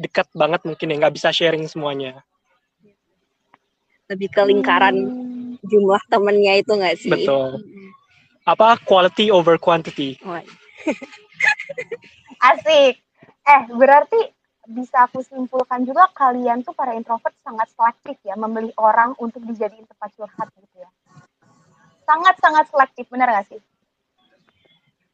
dekat 0.00 0.26
banget 0.32 0.64
mungkin 0.64 0.90
ya, 0.90 0.96
nggak 1.06 1.14
bisa 1.14 1.28
sharing 1.30 1.68
semuanya. 1.68 2.24
lebih 4.10 4.28
ke 4.28 4.42
lingkaran 4.44 5.21
jumlah 5.66 6.03
temennya 6.11 6.62
itu 6.62 6.72
nggak 6.75 6.96
sih 6.98 7.12
Betul. 7.12 7.62
Apa 8.42 8.75
quality 8.83 9.31
over 9.31 9.55
quantity? 9.55 10.18
Asik. 12.51 12.98
Eh, 13.42 13.62
berarti 13.70 14.18
bisa 14.66 15.07
aku 15.07 15.22
simpulkan 15.22 15.87
juga 15.87 16.11
kalian 16.14 16.66
tuh 16.66 16.75
para 16.75 16.94
introvert 16.94 17.35
sangat 17.46 17.70
selektif 17.75 18.18
ya 18.27 18.35
memilih 18.35 18.75
orang 18.79 19.14
untuk 19.22 19.42
dijadiin 19.46 19.87
tempat 19.87 20.11
curhat 20.18 20.48
gitu 20.59 20.77
ya. 20.83 20.90
Sangat-sangat 22.03 22.66
selektif, 22.70 23.07
benar 23.11 23.31
gak 23.31 23.46
sih? 23.46 23.62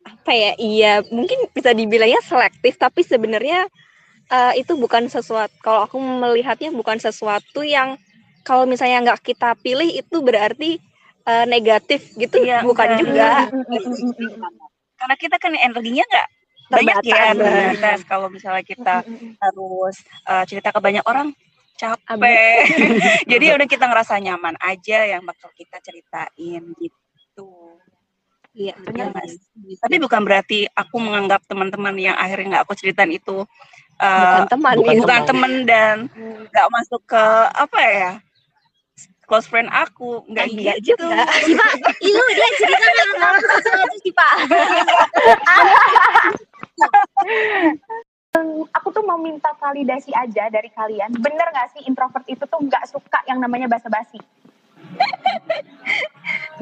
apa 0.08 0.32
ya 0.32 0.52
iya 0.56 0.92
mungkin 1.12 1.52
bisa 1.52 1.76
dibilangnya 1.76 2.20
selektif 2.24 2.80
tapi 2.80 3.04
sebenarnya 3.04 3.68
eh, 4.32 4.52
itu 4.60 4.72
bukan 4.76 5.12
sesuatu 5.12 5.52
kalau 5.60 5.84
aku 5.84 6.00
melihatnya 6.00 6.72
bukan 6.72 6.96
sesuatu 6.96 7.60
yang 7.60 8.00
kalau 8.48 8.64
misalnya 8.64 9.04
nggak 9.04 9.20
kita 9.20 9.52
pilih 9.60 9.92
itu 9.92 10.16
berarti 10.24 10.80
eh, 11.28 11.44
negatif 11.44 12.16
gitu 12.16 12.40
Iya, 12.40 12.64
bukan 12.64 12.88
enggak. 12.96 13.00
juga 13.04 13.28
Karena 14.98 15.14
kita 15.20 15.36
kan 15.36 15.52
energinya 15.52 16.04
nggak 16.08 16.28
banyak 16.68 16.96
ya 17.04 17.32
Terbatas, 17.32 17.36
terbatas. 17.36 17.98
Kalau 18.08 18.28
misalnya 18.32 18.64
kita 18.64 19.04
harus 19.36 19.96
eh, 20.24 20.44
cerita 20.48 20.72
ke 20.72 20.80
banyak 20.80 21.04
orang 21.04 21.36
capek. 21.78 22.66
Jadi 23.30 23.44
ya 23.44 23.54
udah 23.54 23.68
kita 23.68 23.84
ngerasa 23.86 24.18
nyaman 24.18 24.56
aja 24.58 24.98
yang 25.06 25.22
bakal 25.22 25.52
kita 25.54 25.78
ceritain 25.78 26.64
gitu. 26.80 27.50
iya 28.50 28.74
Benar 28.74 29.14
nggak 29.14 29.26
sih? 29.30 29.78
Tapi 29.78 29.96
bukan 30.02 30.20
berarti 30.26 30.66
aku 30.66 30.96
menganggap 30.98 31.46
teman-teman 31.46 31.94
yang 31.94 32.16
akhirnya 32.18 32.58
nggak 32.58 32.64
aku 32.66 32.74
ceritain 32.74 33.12
itu 33.14 33.46
eh, 34.02 34.18
bukan 34.18 34.44
teman 34.50 34.74
bukan 34.82 34.94
gitu. 34.98 35.02
bukan 35.06 35.20
temen 35.22 35.52
dan 35.62 35.96
nggak 36.50 36.68
masuk 36.74 37.02
ke 37.06 37.22
apa 37.54 37.80
ya 37.86 38.12
close 39.28 39.44
friend 39.44 39.68
aku 39.68 40.24
nggak 40.32 40.46
Enggak 40.48 40.76
gitu. 40.80 41.04
juga. 41.04 41.28
Sipa, 41.44 41.66
itu 42.00 42.22
dia 42.32 42.48
cerita 42.56 42.86
nggak 42.88 43.60
sengaja 43.62 43.96
sih 44.00 44.12
Pak. 44.16 44.34
Aku 48.80 48.88
tuh 48.94 49.04
mau 49.04 49.18
minta 49.20 49.52
validasi 49.60 50.14
aja 50.16 50.48
dari 50.48 50.70
kalian. 50.72 51.10
Bener 51.18 51.50
gak 51.50 51.74
sih 51.74 51.82
introvert 51.90 52.22
itu 52.30 52.46
tuh 52.46 52.60
nggak 52.62 52.86
suka 52.86 53.18
yang 53.26 53.42
namanya 53.42 53.66
basa-basi? 53.66 54.16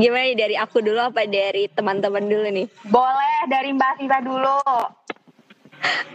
Gimana 0.01 0.25
nih, 0.25 0.37
dari 0.37 0.57
aku 0.57 0.81
dulu 0.81 0.99
apa 1.13 1.29
dari 1.29 1.69
teman-teman 1.69 2.25
dulu 2.25 2.49
nih? 2.49 2.67
Boleh 2.89 3.39
dari 3.53 3.77
Mbak 3.77 3.93
Viva 4.01 4.19
dulu. 4.25 4.59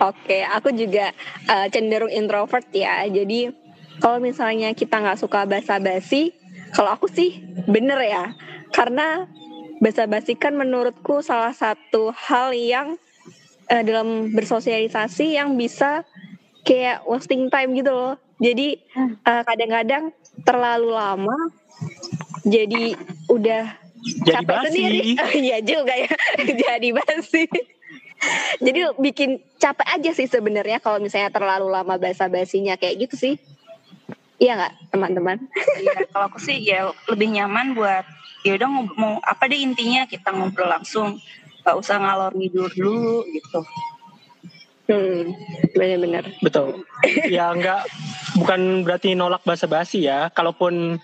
Oke, 0.01 0.41
aku 0.41 0.73
juga 0.73 1.13
eh, 1.45 1.67
cenderung 1.69 2.09
introvert 2.09 2.65
ya. 2.73 3.05
Jadi 3.05 3.53
kalau 4.01 4.17
misalnya 4.17 4.73
kita 4.73 4.97
nggak 4.97 5.21
suka 5.21 5.45
basa-basi, 5.45 6.33
kalau 6.75 6.95
aku 6.95 7.07
sih 7.11 7.43
bener 7.67 7.99
ya. 8.01 8.25
karena 8.71 9.27
basa-basi 9.83 10.37
kan 10.39 10.55
menurutku 10.55 11.19
salah 11.19 11.51
satu 11.51 12.13
hal 12.15 12.55
yang 12.55 12.95
eh, 13.67 13.83
dalam 13.83 14.31
bersosialisasi 14.31 15.35
yang 15.35 15.59
bisa 15.59 16.07
kayak 16.63 17.03
wasting 17.09 17.49
time 17.51 17.73
gitu 17.75 17.91
loh. 17.91 18.15
Jadi 18.39 18.79
eh, 19.27 19.41
kadang-kadang 19.43 20.15
terlalu 20.47 20.95
lama 20.95 21.37
jadi 22.45 22.95
udah 23.29 23.63
Jadi 24.01 24.33
capek 24.33 24.45
basi. 24.49 24.65
sendiri. 24.73 24.99
Iya 25.45 25.57
juga 25.61 25.93
ya. 25.93 26.11
jadi 26.65 26.89
basi. 26.95 27.45
jadi 28.61 28.93
bikin 29.01 29.41
capek 29.57 29.87
aja 29.97 30.11
sih 30.13 30.29
sebenarnya 30.29 30.77
kalau 30.77 31.01
misalnya 31.01 31.33
terlalu 31.33 31.73
lama 31.73 31.97
basa-basinya 31.97 32.77
kayak 32.77 33.09
gitu 33.09 33.15
sih. 33.17 33.33
Iya 34.41 34.57
nggak 34.57 34.73
teman-teman? 34.89 35.37
Iya, 35.77 36.09
kalau 36.09 36.25
aku 36.33 36.41
sih 36.41 36.57
ya 36.65 36.89
lebih 37.05 37.29
nyaman 37.29 37.77
buat 37.77 38.01
ya 38.41 38.57
udah 38.57 38.67
mau 38.97 39.21
apa 39.21 39.45
deh 39.45 39.61
intinya 39.61 40.09
kita 40.09 40.33
ngobrol 40.33 40.65
langsung 40.65 41.21
nggak 41.61 41.77
usah 41.77 42.01
ngalor 42.01 42.33
ngidul 42.33 42.67
dulu 42.73 43.21
gitu 43.29 43.61
Hmm, 44.91 45.31
benar-benar. 45.71 46.27
Betul. 46.43 46.83
ya 47.31 47.55
enggak 47.55 47.87
bukan 48.35 48.83
berarti 48.83 49.15
nolak 49.15 49.39
basa-basi 49.47 50.03
ya. 50.03 50.27
Kalaupun 50.35 50.99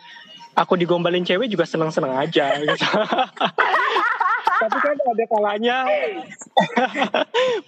aku 0.59 0.73
digombalin 0.75 1.23
cewek 1.23 1.47
juga 1.47 1.63
seneng-seneng 1.63 2.11
aja 2.11 2.51
gitu. 2.59 2.83
Tapi 4.47 4.77
kan 4.79 4.95
ada 4.95 5.25
kalanya 5.27 5.77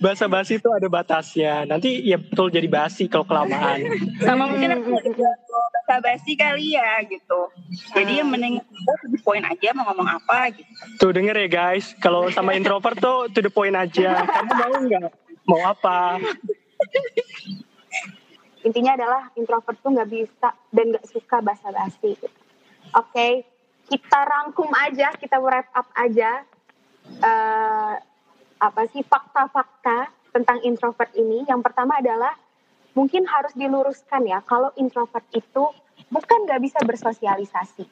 basa-basi 0.04 0.58
itu 0.58 0.70
ada 0.72 0.88
batasnya. 0.88 1.68
Nanti 1.68 2.02
ya 2.02 2.18
betul 2.18 2.50
jadi 2.50 2.66
basi 2.66 3.12
kalau 3.12 3.28
kelamaan. 3.28 3.84
sama 4.24 4.48
mungkin 4.48 4.80
aku 4.80 4.90
juga 5.04 5.30
bahasa 5.90 6.06
basi 6.06 6.38
kali 6.38 6.78
ya 6.78 7.02
gitu 7.10 7.50
jadi 7.98 8.22
yang 8.22 8.30
mending 8.30 8.62
kita 8.62 8.94
to 9.02 9.08
the 9.10 9.20
point 9.26 9.42
aja 9.42 9.74
mau 9.74 9.90
ngomong 9.90 10.06
apa 10.22 10.54
gitu 10.54 10.70
Tuh 11.02 11.10
denger 11.10 11.34
ya 11.34 11.50
guys, 11.50 11.98
kalau 11.98 12.30
sama 12.30 12.54
introvert 12.54 13.02
tuh 13.02 13.26
to 13.34 13.42
the 13.42 13.50
point 13.50 13.74
aja. 13.74 14.22
Kamu 14.22 14.52
mau 14.54 14.74
nggak? 14.86 15.10
Mau 15.50 15.62
apa? 15.66 16.22
intinya 18.60 18.92
adalah 19.00 19.32
introvert 19.40 19.80
tuh 19.80 19.96
nggak 19.96 20.10
bisa 20.12 20.50
dan 20.70 20.86
nggak 20.94 21.08
suka 21.10 21.40
basa-basi 21.40 22.20
gitu. 22.20 22.40
Oke, 22.94 23.48
kita 23.88 24.20
rangkum 24.28 24.70
aja, 24.76 25.16
kita 25.16 25.40
wrap 25.42 25.72
up 25.74 25.88
aja 25.96 26.44
eh, 27.20 27.96
apa 28.60 28.82
sih 28.92 29.04
fakta-fakta 29.04 30.12
tentang 30.36 30.60
introvert 30.68 31.12
ini. 31.16 31.48
Yang 31.48 31.62
pertama 31.72 32.00
adalah 32.00 32.36
mungkin 32.94 33.24
harus 33.30 33.54
diluruskan 33.56 34.28
ya 34.28 34.44
kalau 34.44 34.74
introvert 34.76 35.24
itu 35.32 35.72
bukan 36.10 36.40
nggak 36.50 36.62
bisa 36.64 36.80
bersosialisasi, 36.84 37.86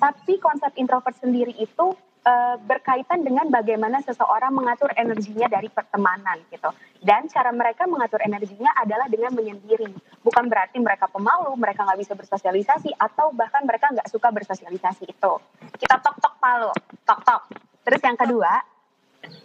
tapi 0.00 0.40
konsep 0.40 0.72
introvert 0.78 1.14
sendiri 1.20 1.52
itu 1.58 1.94
eh, 2.24 2.56
berkaitan 2.58 3.22
dengan 3.22 3.50
bagaimana 3.50 4.00
seseorang 4.02 4.54
mengatur 4.54 4.90
energinya 4.96 5.46
dari 5.50 5.68
pertemanan 5.68 6.38
gitu. 6.50 6.70
Dan 6.98 7.30
cara 7.30 7.54
mereka 7.54 7.86
mengatur 7.86 8.18
energinya 8.26 8.74
adalah 8.74 9.06
dengan 9.06 9.30
menyendiri. 9.36 9.86
Bukan 10.22 10.50
berarti 10.50 10.82
mereka 10.82 11.06
pemalu, 11.06 11.54
mereka 11.54 11.86
nggak 11.86 12.00
bisa 12.02 12.14
bersosialisasi, 12.18 12.90
atau 12.98 13.30
bahkan 13.30 13.62
mereka 13.62 13.94
nggak 13.94 14.10
suka 14.10 14.34
bersosialisasi 14.34 15.06
itu. 15.06 15.32
Kita 15.78 16.02
tok-tok 16.02 16.34
palu, 16.42 16.74
tok-tok. 17.06 17.67
Terus 17.88 18.04
yang 18.04 18.20
kedua, 18.20 18.52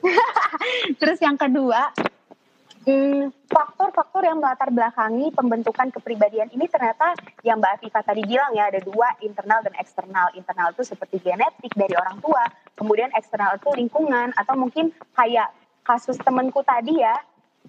terus 0.99 1.19
yang 1.23 1.39
kedua, 1.39 1.95
hmm, 2.84 3.32
faktor-faktor 3.47 4.27
yang 4.27 4.43
melatar 4.43 4.67
belakangi 4.67 5.32
pembentukan 5.32 5.88
kepribadian 5.95 6.51
ini 6.51 6.67
ternyata 6.67 7.15
yang 7.47 7.63
Mbak 7.63 7.79
Afifah 7.79 8.03
tadi 8.03 8.27
bilang 8.27 8.51
ya 8.51 8.67
ada 8.67 8.84
dua 8.84 9.15
internal 9.23 9.63
dan 9.63 9.71
eksternal. 9.79 10.36
Internal 10.36 10.75
itu 10.75 10.84
seperti 10.84 11.23
genetik 11.23 11.71
dari 11.71 11.95
orang 11.95 12.19
tua, 12.19 12.43
kemudian 12.75 13.15
eksternal 13.15 13.56
itu 13.56 13.71
lingkungan 13.79 14.36
atau 14.36 14.60
mungkin 14.60 14.91
kayak 15.15 15.47
kasus 15.88 16.19
temanku 16.19 16.67
tadi 16.67 16.99
ya 16.99 17.15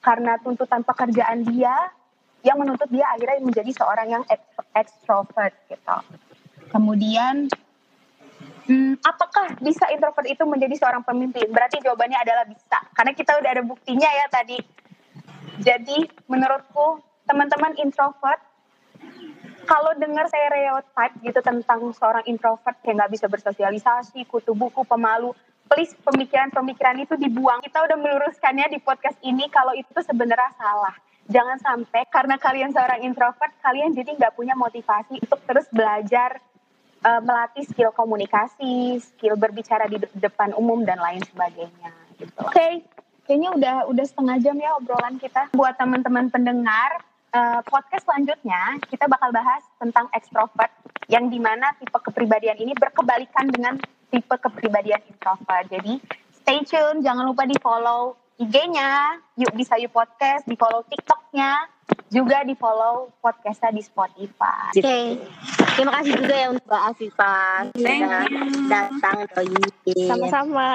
karena 0.03 0.43
tuntutan 0.43 0.83
pekerjaan 0.83 1.47
dia 1.55 1.95
yang 2.43 2.59
menuntut 2.59 2.91
dia 2.91 3.07
akhirnya 3.15 3.47
menjadi 3.47 3.71
seorang 3.79 4.11
yang 4.11 4.25
ek- 4.27 4.75
extrovert 4.75 5.55
gitu. 5.71 5.97
Kemudian 6.75 7.47
Hmm, 8.64 8.96
apakah 9.05 9.61
bisa 9.61 9.85
introvert 9.92 10.24
itu 10.24 10.40
menjadi 10.48 10.81
seorang 10.81 11.05
pemimpin? 11.05 11.53
Berarti 11.53 11.85
jawabannya 11.85 12.16
adalah 12.16 12.48
bisa, 12.48 12.81
karena 12.96 13.12
kita 13.12 13.37
udah 13.37 13.50
ada 13.53 13.62
buktinya 13.64 14.09
ya 14.09 14.27
tadi. 14.33 14.57
Jadi 15.61 16.09
menurutku 16.33 17.05
teman-teman 17.29 17.77
introvert, 17.77 18.40
kalau 19.68 19.92
dengar 20.00 20.29
stereotype 20.33 21.14
gitu 21.20 21.40
tentang 21.44 21.92
seorang 21.92 22.24
introvert 22.24 22.77
yang 22.88 23.00
nggak 23.00 23.12
bisa 23.12 23.27
bersosialisasi, 23.29 24.24
kutu 24.29 24.57
buku, 24.57 24.81
pemalu, 24.88 25.37
please 25.68 25.92
pemikiran-pemikiran 26.05 27.05
itu 27.05 27.20
dibuang. 27.20 27.61
Kita 27.64 27.85
udah 27.85 27.96
meluruskannya 28.00 28.72
di 28.72 28.81
podcast 28.81 29.20
ini 29.24 29.48
kalau 29.53 29.77
itu 29.77 29.92
sebenarnya 30.00 30.53
salah. 30.57 30.96
Jangan 31.29 31.57
sampai 31.61 32.05
karena 32.12 32.37
kalian 32.37 32.72
seorang 32.72 33.00
introvert, 33.05 33.53
kalian 33.64 33.96
jadi 33.96 34.16
nggak 34.16 34.37
punya 34.37 34.53
motivasi 34.57 35.20
untuk 35.24 35.40
terus 35.48 35.68
belajar 35.72 36.40
eh, 37.05 37.21
melatih 37.21 37.64
skill 37.69 37.93
komunikasi, 37.93 38.99
skill 38.99 39.37
berbicara 39.37 39.85
di 39.87 40.01
de- 40.01 40.12
depan 40.17 40.57
umum 40.57 40.83
dan 40.83 40.97
lain 40.99 41.21
sebagainya. 41.29 41.93
Gitu. 42.17 42.33
Oke, 42.40 42.83
kayaknya 43.29 43.51
udah 43.53 43.75
udah 43.93 44.05
setengah 44.09 44.37
jam 44.40 44.57
ya 44.57 44.73
obrolan 44.81 45.21
kita. 45.21 45.53
Buat 45.53 45.77
teman-teman 45.77 46.33
pendengar, 46.33 47.05
eh, 47.37 47.61
podcast 47.69 48.09
selanjutnya 48.09 48.81
kita 48.88 49.05
bakal 49.07 49.31
bahas 49.31 49.62
tentang 49.77 50.09
ekstrovert 50.17 50.73
yang 51.12 51.29
di 51.29 51.37
mana 51.37 51.77
tipe 51.77 51.99
kepribadian 52.01 52.57
ini 52.57 52.73
berkebalikan 52.73 53.53
dengan 53.53 53.77
tipe 54.09 54.37
kepribadian 54.40 55.05
introvert. 55.05 55.69
Jadi 55.69 56.01
stay 56.33 56.64
tune, 56.64 57.05
jangan 57.05 57.29
lupa 57.29 57.45
di 57.45 57.57
follow 57.61 58.24
IG-nya, 58.35 59.23
yuk 59.38 59.55
bisa 59.55 59.79
yuk 59.79 59.94
podcast, 59.94 60.42
di 60.51 60.59
follow 60.59 60.83
TikTok-nya, 60.90 61.70
juga 62.11 62.42
di 62.42 62.59
follow 62.59 63.14
podcastnya 63.23 63.70
di 63.70 63.79
Spotify. 63.79 64.75
Oke, 64.75 65.23
terima 65.79 66.03
kasih 66.03 66.12
juga 66.18 66.35
ya 66.35 66.47
untuk 66.51 66.66
Mbak 66.66 66.83
sudah 66.99 68.27
you. 68.27 68.66
datang 68.66 69.18
ke 69.31 69.40
UK. 69.47 69.87
Sama-sama. 70.11 70.70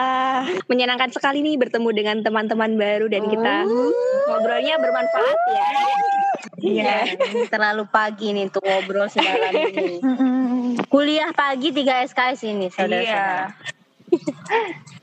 Menyenangkan 0.71 1.11
sekali 1.11 1.43
nih 1.43 1.59
bertemu 1.59 1.89
dengan 1.91 2.17
teman-teman 2.23 2.79
baru 2.79 3.11
dan 3.11 3.27
kita 3.27 3.67
ngobrolnya 4.31 4.75
bermanfaat 4.79 5.39
ya. 5.51 5.69
Iya, 6.59 6.95
ini 7.27 7.43
terlalu 7.51 7.83
pagi 7.91 8.31
nih 8.31 8.47
untuk 8.47 8.63
ngobrol 8.63 9.11
semalam 9.11 9.51
ini. 9.51 9.99
Kuliah 10.87 11.35
pagi 11.35 11.75
3 11.75 12.07
SKS 12.07 12.39
ini, 12.47 12.71
saudara-saudara. 12.71 13.51
iya 14.15 14.97